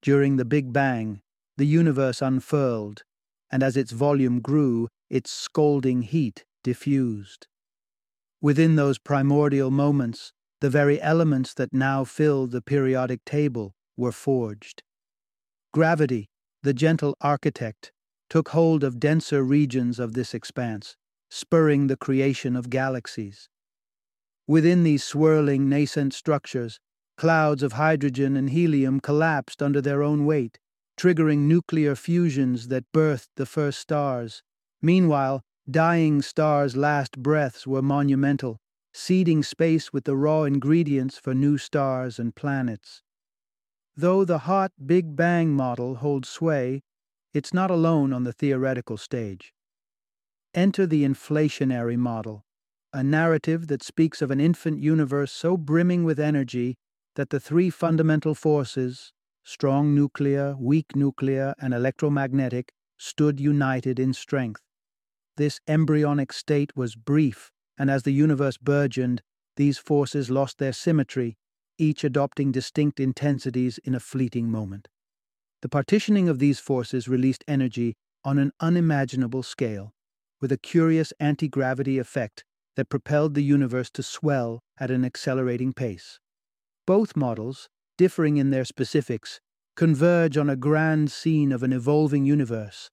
During 0.00 0.36
the 0.36 0.46
Big 0.46 0.72
Bang, 0.72 1.20
the 1.58 1.66
universe 1.66 2.22
unfurled, 2.22 3.02
and 3.50 3.62
as 3.62 3.76
its 3.76 3.92
volume 3.92 4.40
grew, 4.40 4.88
its 5.08 5.30
scalding 5.30 6.02
heat 6.02 6.44
diffused. 6.64 7.46
Within 8.40 8.76
those 8.76 8.98
primordial 8.98 9.70
moments, 9.70 10.32
the 10.60 10.70
very 10.70 11.00
elements 11.00 11.54
that 11.54 11.72
now 11.72 12.04
fill 12.04 12.46
the 12.46 12.62
periodic 12.62 13.24
table 13.24 13.74
were 13.96 14.12
forged. 14.12 14.82
Gravity, 15.72 16.28
the 16.62 16.74
gentle 16.74 17.16
architect, 17.20 17.92
took 18.28 18.48
hold 18.50 18.82
of 18.82 18.98
denser 18.98 19.42
regions 19.42 19.98
of 19.98 20.14
this 20.14 20.34
expanse, 20.34 20.96
spurring 21.30 21.86
the 21.86 21.96
creation 21.96 22.56
of 22.56 22.70
galaxies. 22.70 23.48
Within 24.48 24.82
these 24.82 25.04
swirling, 25.04 25.68
nascent 25.68 26.14
structures, 26.14 26.78
clouds 27.16 27.62
of 27.62 27.72
hydrogen 27.72 28.36
and 28.36 28.50
helium 28.50 29.00
collapsed 29.00 29.62
under 29.62 29.80
their 29.80 30.02
own 30.02 30.24
weight, 30.24 30.58
triggering 30.96 31.40
nuclear 31.40 31.94
fusions 31.94 32.68
that 32.68 32.90
birthed 32.92 33.28
the 33.36 33.46
first 33.46 33.78
stars. 33.78 34.42
Meanwhile, 34.80 35.42
dying 35.70 36.22
stars' 36.22 36.76
last 36.76 37.18
breaths 37.18 37.66
were 37.66 37.82
monumental, 37.82 38.58
seeding 38.94 39.42
space 39.42 39.92
with 39.92 40.04
the 40.04 40.16
raw 40.16 40.42
ingredients 40.42 41.18
for 41.18 41.34
new 41.34 41.58
stars 41.58 42.18
and 42.18 42.34
planets. 42.34 43.02
Though 43.96 44.24
the 44.24 44.38
hot 44.38 44.72
Big 44.84 45.16
Bang 45.16 45.52
model 45.52 45.96
holds 45.96 46.28
sway, 46.28 46.82
it's 47.32 47.52
not 47.52 47.70
alone 47.70 48.12
on 48.12 48.24
the 48.24 48.32
theoretical 48.32 48.96
stage. 48.96 49.52
Enter 50.54 50.86
the 50.86 51.04
inflationary 51.04 51.96
model, 51.96 52.46
a 52.92 53.02
narrative 53.02 53.66
that 53.68 53.82
speaks 53.82 54.22
of 54.22 54.30
an 54.30 54.40
infant 54.40 54.78
universe 54.80 55.32
so 55.32 55.56
brimming 55.56 56.04
with 56.04 56.18
energy 56.18 56.76
that 57.14 57.30
the 57.30 57.40
three 57.40 57.68
fundamental 57.68 58.34
forces 58.34 59.12
strong 59.46 59.94
nuclear, 59.94 60.56
weak 60.58 60.96
nuclear, 60.96 61.54
and 61.60 61.72
electromagnetic 61.72 62.72
stood 62.98 63.38
united 63.38 64.00
in 64.00 64.12
strength. 64.12 64.60
This 65.36 65.60
embryonic 65.68 66.32
state 66.32 66.76
was 66.76 66.96
brief, 66.96 67.52
and 67.78 67.88
as 67.88 68.02
the 68.02 68.10
universe 68.10 68.58
burgeoned, 68.58 69.22
these 69.56 69.78
forces 69.78 70.30
lost 70.30 70.58
their 70.58 70.72
symmetry, 70.72 71.36
each 71.78 72.02
adopting 72.02 72.50
distinct 72.50 72.98
intensities 72.98 73.78
in 73.84 73.94
a 73.94 74.00
fleeting 74.00 74.50
moment. 74.50 74.88
The 75.62 75.68
partitioning 75.68 76.28
of 76.28 76.40
these 76.40 76.58
forces 76.58 77.06
released 77.06 77.44
energy 77.46 77.94
on 78.24 78.38
an 78.38 78.50
unimaginable 78.58 79.44
scale, 79.44 79.94
with 80.40 80.50
a 80.50 80.58
curious 80.58 81.12
anti 81.20 81.46
gravity 81.46 81.98
effect 81.98 82.44
that 82.74 82.88
propelled 82.88 83.34
the 83.34 83.44
universe 83.44 83.90
to 83.90 84.02
swell 84.02 84.58
at 84.78 84.90
an 84.90 85.04
accelerating 85.04 85.72
pace. 85.72 86.18
Both 86.84 87.14
models, 87.14 87.68
differing 87.96 88.36
in 88.36 88.50
their 88.50 88.64
specifics, 88.64 89.40
converge 89.76 90.36
on 90.36 90.48
a 90.48 90.56
grand 90.56 91.10
scene 91.10 91.52
of 91.52 91.62
an 91.62 91.72
evolving 91.72 92.24
universe, 92.24 92.90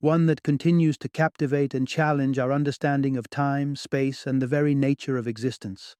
one 0.00 0.26
that 0.26 0.42
continues 0.42 0.98
to 0.98 1.08
captivate 1.08 1.74
and 1.74 1.88
challenge 1.88 2.38
our 2.38 2.52
understanding 2.52 3.16
of 3.16 3.30
time, 3.30 3.76
space, 3.76 4.26
and 4.26 4.40
the 4.40 4.46
very 4.46 4.74
nature 4.74 5.16
of 5.16 5.26
existence. 5.26 5.96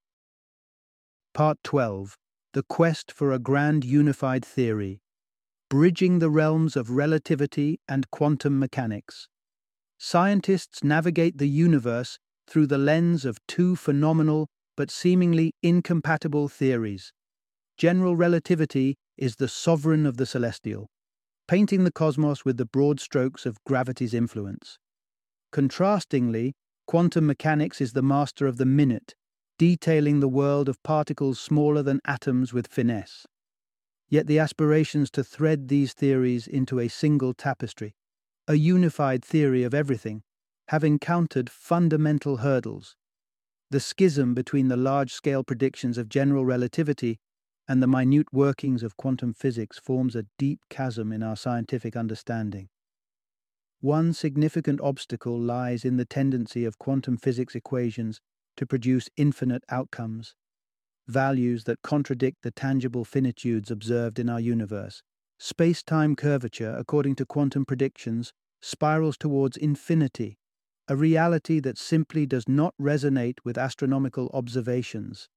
Part 1.32 1.58
12 1.64 2.16
the 2.56 2.62
quest 2.62 3.12
for 3.12 3.32
a 3.32 3.38
grand 3.38 3.84
unified 3.84 4.42
theory, 4.42 4.98
bridging 5.68 6.20
the 6.20 6.30
realms 6.30 6.74
of 6.74 6.88
relativity 6.88 7.78
and 7.86 8.10
quantum 8.10 8.58
mechanics. 8.58 9.28
Scientists 9.98 10.82
navigate 10.82 11.36
the 11.36 11.50
universe 11.50 12.18
through 12.48 12.66
the 12.66 12.78
lens 12.78 13.26
of 13.26 13.36
two 13.46 13.76
phenomenal 13.76 14.48
but 14.74 14.90
seemingly 14.90 15.52
incompatible 15.62 16.48
theories. 16.48 17.12
General 17.76 18.16
relativity 18.16 18.96
is 19.18 19.36
the 19.36 19.48
sovereign 19.48 20.06
of 20.06 20.16
the 20.16 20.26
celestial, 20.26 20.88
painting 21.46 21.84
the 21.84 21.92
cosmos 21.92 22.44
with 22.44 22.56
the 22.56 22.64
broad 22.64 23.00
strokes 23.00 23.44
of 23.44 23.62
gravity's 23.64 24.14
influence. 24.14 24.78
Contrastingly, 25.52 26.54
quantum 26.86 27.26
mechanics 27.26 27.80
is 27.80 27.92
the 27.92 28.02
master 28.02 28.46
of 28.46 28.56
the 28.56 28.64
minute, 28.64 29.14
detailing 29.58 30.20
the 30.20 30.28
world 30.28 30.68
of 30.68 30.82
particles 30.82 31.38
smaller 31.38 31.82
than 31.82 32.00
atoms 32.04 32.52
with 32.52 32.66
finesse. 32.66 33.26
Yet 34.08 34.26
the 34.26 34.38
aspirations 34.38 35.10
to 35.10 35.24
thread 35.24 35.68
these 35.68 35.92
theories 35.92 36.46
into 36.46 36.78
a 36.78 36.88
single 36.88 37.34
tapestry, 37.34 37.94
a 38.48 38.54
unified 38.54 39.24
theory 39.24 39.64
of 39.64 39.74
everything, 39.74 40.22
have 40.68 40.84
encountered 40.84 41.50
fundamental 41.50 42.38
hurdles. 42.38 42.96
The 43.70 43.80
schism 43.80 44.32
between 44.32 44.68
the 44.68 44.76
large 44.76 45.12
scale 45.12 45.42
predictions 45.42 45.98
of 45.98 46.08
general 46.08 46.44
relativity 46.44 47.18
and 47.68 47.82
the 47.82 47.86
minute 47.86 48.32
workings 48.32 48.82
of 48.82 48.96
quantum 48.96 49.34
physics 49.34 49.78
forms 49.78 50.14
a 50.14 50.26
deep 50.38 50.60
chasm 50.70 51.12
in 51.12 51.22
our 51.22 51.36
scientific 51.36 51.96
understanding. 51.96 52.68
One 53.80 54.12
significant 54.12 54.80
obstacle 54.80 55.38
lies 55.38 55.84
in 55.84 55.96
the 55.96 56.04
tendency 56.04 56.64
of 56.64 56.78
quantum 56.78 57.16
physics 57.16 57.54
equations 57.54 58.20
to 58.56 58.66
produce 58.66 59.08
infinite 59.16 59.64
outcomes, 59.68 60.34
values 61.06 61.64
that 61.64 61.82
contradict 61.82 62.42
the 62.42 62.50
tangible 62.50 63.04
finitudes 63.04 63.70
observed 63.70 64.18
in 64.18 64.28
our 64.28 64.40
universe. 64.40 65.02
Space 65.38 65.82
time 65.82 66.16
curvature, 66.16 66.74
according 66.76 67.14
to 67.16 67.26
quantum 67.26 67.64
predictions, 67.64 68.32
spirals 68.62 69.16
towards 69.18 69.56
infinity, 69.56 70.38
a 70.88 70.96
reality 70.96 71.60
that 71.60 71.76
simply 71.76 72.26
does 72.26 72.48
not 72.48 72.74
resonate 72.80 73.38
with 73.44 73.58
astronomical 73.58 74.30
observations. 74.32 75.28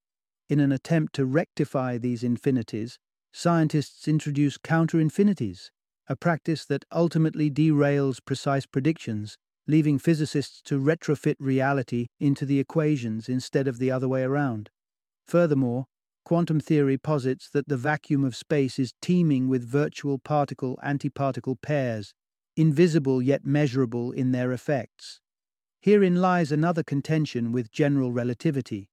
In 0.50 0.60
an 0.60 0.72
attempt 0.72 1.14
to 1.14 1.26
rectify 1.26 1.98
these 1.98 2.24
infinities, 2.24 2.98
scientists 3.32 4.08
introduce 4.08 4.58
counter 4.58 5.00
infinities, 5.00 5.72
a 6.08 6.16
practice 6.16 6.66
that 6.66 6.86
ultimately 6.92 7.50
derails 7.52 8.18
precise 8.26 8.66
predictions 8.66 9.38
leaving 9.70 10.00
physicists 10.00 10.64
to 10.64 10.82
retrofit 10.82 11.36
reality 11.40 12.08
into 12.20 12.44
the 12.44 12.60
equations 12.60 13.30
instead 13.30 13.68
of 13.68 13.78
the 13.78 13.92
other 13.92 14.08
way 14.08 14.24
around. 14.24 14.72
Furthermore, 15.28 15.86
quantum 16.26 16.60
theory 16.60 16.98
posits 16.98 17.48
that 17.52 17.68
the 17.68 17.78
vacuum 17.78 18.24
of 18.24 18.36
space 18.36 18.80
is 18.80 18.96
teeming 19.00 19.48
with 19.48 19.64
virtual 19.64 20.18
particle 20.18 20.80
antiparticle 20.84 21.62
pairs, 21.62 22.16
invisible 22.58 23.22
yet 23.22 23.46
measurable 23.46 24.12
in 24.12 24.32
their 24.32 24.52
effects. 24.52 25.22
Herein 25.82 26.16
lies 26.16 26.52
another 26.52 26.82
contention 26.82 27.52
with 27.52 27.72
general 27.72 28.12
relativity. 28.12 28.90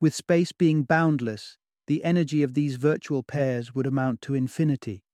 With 0.00 0.14
space 0.14 0.52
being 0.52 0.82
boundless, 0.82 1.56
the 1.86 2.04
energy 2.04 2.42
of 2.42 2.52
these 2.52 2.76
virtual 2.76 3.22
pairs 3.22 3.74
would 3.74 3.86
amount 3.86 4.20
to 4.22 4.34
infinity. 4.34 5.04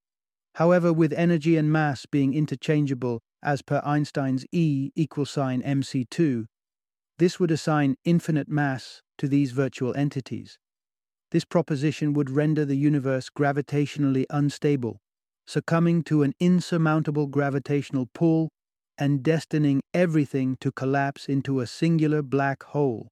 However, 0.56 0.92
with 0.92 1.12
energy 1.12 1.56
and 1.56 1.70
mass 1.70 2.04
being 2.04 2.34
interchangeable 2.34 3.20
as 3.42 3.62
per 3.62 3.80
Einstein's 3.84 4.44
E 4.50 4.90
equal 4.96 5.24
sign 5.24 5.62
mc2, 5.62 6.46
this 7.18 7.38
would 7.38 7.50
assign 7.52 7.94
infinite 8.04 8.48
mass 8.48 9.02
to 9.18 9.28
these 9.28 9.52
virtual 9.52 9.94
entities. 9.96 10.58
This 11.30 11.44
proposition 11.44 12.12
would 12.14 12.28
render 12.28 12.64
the 12.64 12.76
universe 12.76 13.30
gravitationally 13.30 14.26
unstable, 14.30 14.98
succumbing 15.46 16.02
to 16.04 16.24
an 16.24 16.32
insurmountable 16.40 17.28
gravitational 17.28 18.08
pull 18.12 18.48
and 18.98 19.20
destining 19.20 19.80
everything 19.94 20.56
to 20.60 20.72
collapse 20.72 21.26
into 21.26 21.60
a 21.60 21.66
singular 21.66 22.20
black 22.20 22.64
hole, 22.64 23.11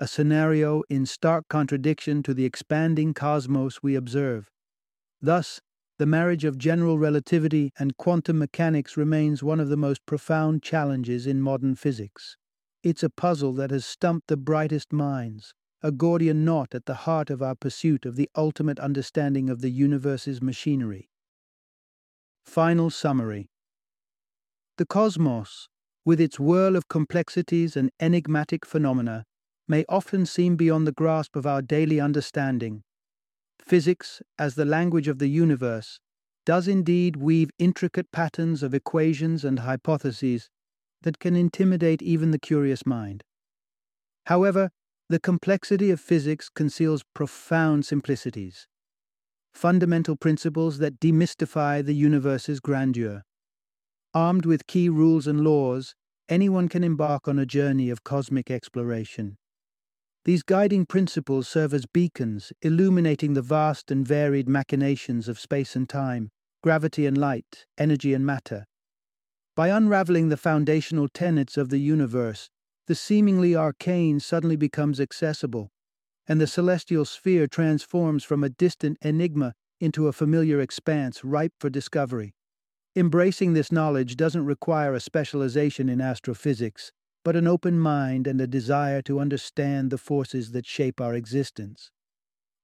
a 0.00 0.08
scenario 0.08 0.82
in 0.88 1.04
stark 1.04 1.46
contradiction 1.48 2.22
to 2.22 2.32
the 2.32 2.46
expanding 2.46 3.12
cosmos 3.12 3.82
we 3.82 3.94
observe. 3.94 4.50
Thus, 5.20 5.60
the 5.98 6.06
marriage 6.06 6.46
of 6.46 6.56
general 6.56 6.98
relativity 6.98 7.70
and 7.78 7.94
quantum 7.98 8.38
mechanics 8.38 8.96
remains 8.96 9.42
one 9.42 9.60
of 9.60 9.68
the 9.68 9.76
most 9.76 10.06
profound 10.06 10.62
challenges 10.62 11.26
in 11.26 11.42
modern 11.42 11.74
physics. 11.74 12.38
It's 12.82 13.02
a 13.02 13.10
puzzle 13.10 13.52
that 13.52 13.70
has 13.70 13.84
stumped 13.84 14.28
the 14.28 14.38
brightest 14.38 14.90
minds, 14.90 15.52
a 15.82 15.92
Gordian 15.92 16.46
knot 16.46 16.74
at 16.74 16.86
the 16.86 17.04
heart 17.04 17.28
of 17.28 17.42
our 17.42 17.54
pursuit 17.54 18.06
of 18.06 18.16
the 18.16 18.30
ultimate 18.34 18.78
understanding 18.80 19.50
of 19.50 19.60
the 19.60 19.70
universe's 19.70 20.40
machinery. 20.40 21.10
Final 22.46 22.88
summary 22.88 23.50
The 24.78 24.86
cosmos, 24.86 25.68
with 26.06 26.22
its 26.22 26.40
whirl 26.40 26.74
of 26.74 26.88
complexities 26.88 27.76
and 27.76 27.90
enigmatic 28.00 28.64
phenomena, 28.64 29.26
may 29.70 29.86
often 29.88 30.26
seem 30.26 30.56
beyond 30.56 30.86
the 30.86 30.98
grasp 31.00 31.34
of 31.34 31.46
our 31.46 31.62
daily 31.62 31.98
understanding 31.98 32.82
Physics, 33.70 34.20
as 34.38 34.54
the 34.56 34.64
language 34.64 35.06
of 35.06 35.18
the 35.20 35.28
universe, 35.28 36.00
does 36.44 36.66
indeed 36.66 37.16
weave 37.16 37.50
intricate 37.58 38.10
patterns 38.10 38.64
of 38.64 38.74
equations 38.74 39.44
and 39.44 39.60
hypotheses 39.60 40.48
that 41.02 41.20
can 41.20 41.36
intimidate 41.36 42.02
even 42.02 42.32
the 42.32 42.38
curious 42.38 42.84
mind. 42.84 43.22
However, 44.26 44.70
the 45.08 45.20
complexity 45.20 45.90
of 45.90 46.00
physics 46.00 46.48
conceals 46.48 47.04
profound 47.14 47.84
simplicities, 47.84 48.66
fundamental 49.52 50.16
principles 50.16 50.78
that 50.78 50.98
demystify 50.98 51.84
the 51.84 51.94
universe's 51.94 52.60
grandeur. 52.60 53.22
Armed 54.14 54.46
with 54.46 54.66
key 54.66 54.88
rules 54.88 55.26
and 55.28 55.42
laws, 55.42 55.94
anyone 56.28 56.68
can 56.68 56.82
embark 56.82 57.28
on 57.28 57.38
a 57.38 57.46
journey 57.46 57.90
of 57.90 58.02
cosmic 58.02 58.50
exploration. 58.50 59.36
These 60.26 60.42
guiding 60.42 60.84
principles 60.84 61.48
serve 61.48 61.72
as 61.72 61.86
beacons, 61.86 62.52
illuminating 62.60 63.32
the 63.32 63.42
vast 63.42 63.90
and 63.90 64.06
varied 64.06 64.48
machinations 64.48 65.28
of 65.28 65.40
space 65.40 65.74
and 65.74 65.88
time, 65.88 66.30
gravity 66.62 67.06
and 67.06 67.16
light, 67.16 67.64
energy 67.78 68.12
and 68.12 68.26
matter. 68.26 68.66
By 69.56 69.68
unraveling 69.68 70.28
the 70.28 70.36
foundational 70.36 71.08
tenets 71.08 71.56
of 71.56 71.70
the 71.70 71.78
universe, 71.78 72.50
the 72.86 72.94
seemingly 72.94 73.56
arcane 73.56 74.20
suddenly 74.20 74.56
becomes 74.56 75.00
accessible, 75.00 75.70
and 76.28 76.38
the 76.38 76.46
celestial 76.46 77.06
sphere 77.06 77.46
transforms 77.46 78.22
from 78.22 78.44
a 78.44 78.50
distant 78.50 78.98
enigma 79.00 79.54
into 79.80 80.06
a 80.06 80.12
familiar 80.12 80.60
expanse 80.60 81.24
ripe 81.24 81.54
for 81.58 81.70
discovery. 81.70 82.34
Embracing 82.94 83.54
this 83.54 83.72
knowledge 83.72 84.16
doesn't 84.16 84.44
require 84.44 84.92
a 84.92 85.00
specialization 85.00 85.88
in 85.88 86.00
astrophysics 86.00 86.92
but 87.24 87.36
an 87.36 87.46
open 87.46 87.78
mind 87.78 88.26
and 88.26 88.40
a 88.40 88.46
desire 88.46 89.02
to 89.02 89.20
understand 89.20 89.90
the 89.90 89.98
forces 89.98 90.52
that 90.52 90.66
shape 90.66 91.00
our 91.00 91.14
existence. 91.14 91.90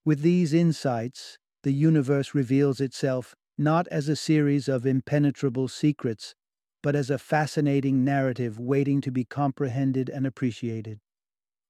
With 0.04 0.22
these 0.22 0.54
insights, 0.54 1.38
the 1.62 1.72
universe 1.72 2.34
reveals 2.34 2.80
itself 2.80 3.34
not 3.58 3.88
as 3.88 4.08
a 4.08 4.16
series 4.16 4.68
of 4.68 4.86
impenetrable 4.86 5.68
secrets, 5.68 6.34
but 6.82 6.94
as 6.94 7.10
a 7.10 7.18
fascinating 7.18 8.04
narrative 8.04 8.58
waiting 8.58 9.00
to 9.02 9.10
be 9.10 9.24
comprehended 9.24 10.08
and 10.08 10.26
appreciated. 10.26 11.00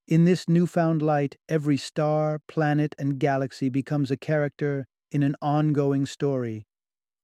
In 0.08 0.24
this 0.24 0.48
newfound 0.48 1.02
light, 1.02 1.36
every 1.48 1.76
star, 1.76 2.40
planet, 2.46 2.94
and 2.98 3.18
galaxy 3.18 3.68
becomes 3.68 4.10
a 4.10 4.16
character 4.16 4.86
in 5.10 5.22
an 5.22 5.36
ongoing 5.42 6.06
story, 6.06 6.66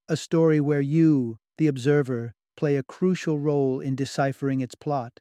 a 0.08 0.16
story 0.16 0.60
where 0.60 0.80
you, 0.80 1.38
the 1.58 1.68
observer, 1.68 2.34
play 2.56 2.76
a 2.76 2.82
crucial 2.82 3.38
role 3.38 3.80
in 3.80 3.96
deciphering 3.96 4.60
its 4.60 4.74
plot. 4.74 5.20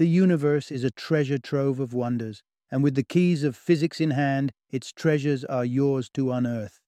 The 0.00 0.08
universe 0.08 0.72
is 0.72 0.82
a 0.82 0.90
treasure 0.90 1.36
trove 1.36 1.78
of 1.78 1.92
wonders, 1.92 2.42
and 2.70 2.82
with 2.82 2.94
the 2.94 3.02
keys 3.02 3.44
of 3.44 3.54
physics 3.54 4.00
in 4.00 4.12
hand, 4.12 4.50
its 4.70 4.92
treasures 4.92 5.44
are 5.44 5.62
yours 5.62 6.08
to 6.14 6.32
unearth. 6.32 6.80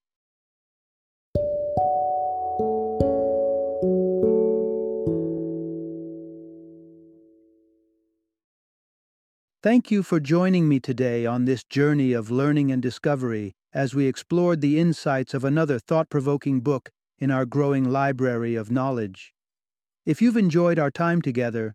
Thank 9.62 9.90
you 9.90 10.02
for 10.02 10.18
joining 10.18 10.66
me 10.66 10.80
today 10.80 11.26
on 11.26 11.44
this 11.44 11.64
journey 11.64 12.14
of 12.14 12.30
learning 12.30 12.72
and 12.72 12.80
discovery 12.80 13.52
as 13.74 13.94
we 13.94 14.06
explored 14.06 14.62
the 14.62 14.80
insights 14.80 15.34
of 15.34 15.44
another 15.44 15.78
thought 15.78 16.08
provoking 16.08 16.60
book 16.62 16.88
in 17.18 17.30
our 17.30 17.44
growing 17.44 17.84
library 17.84 18.54
of 18.54 18.70
knowledge. 18.70 19.34
If 20.06 20.22
you've 20.22 20.38
enjoyed 20.38 20.78
our 20.78 20.90
time 20.90 21.20
together, 21.20 21.74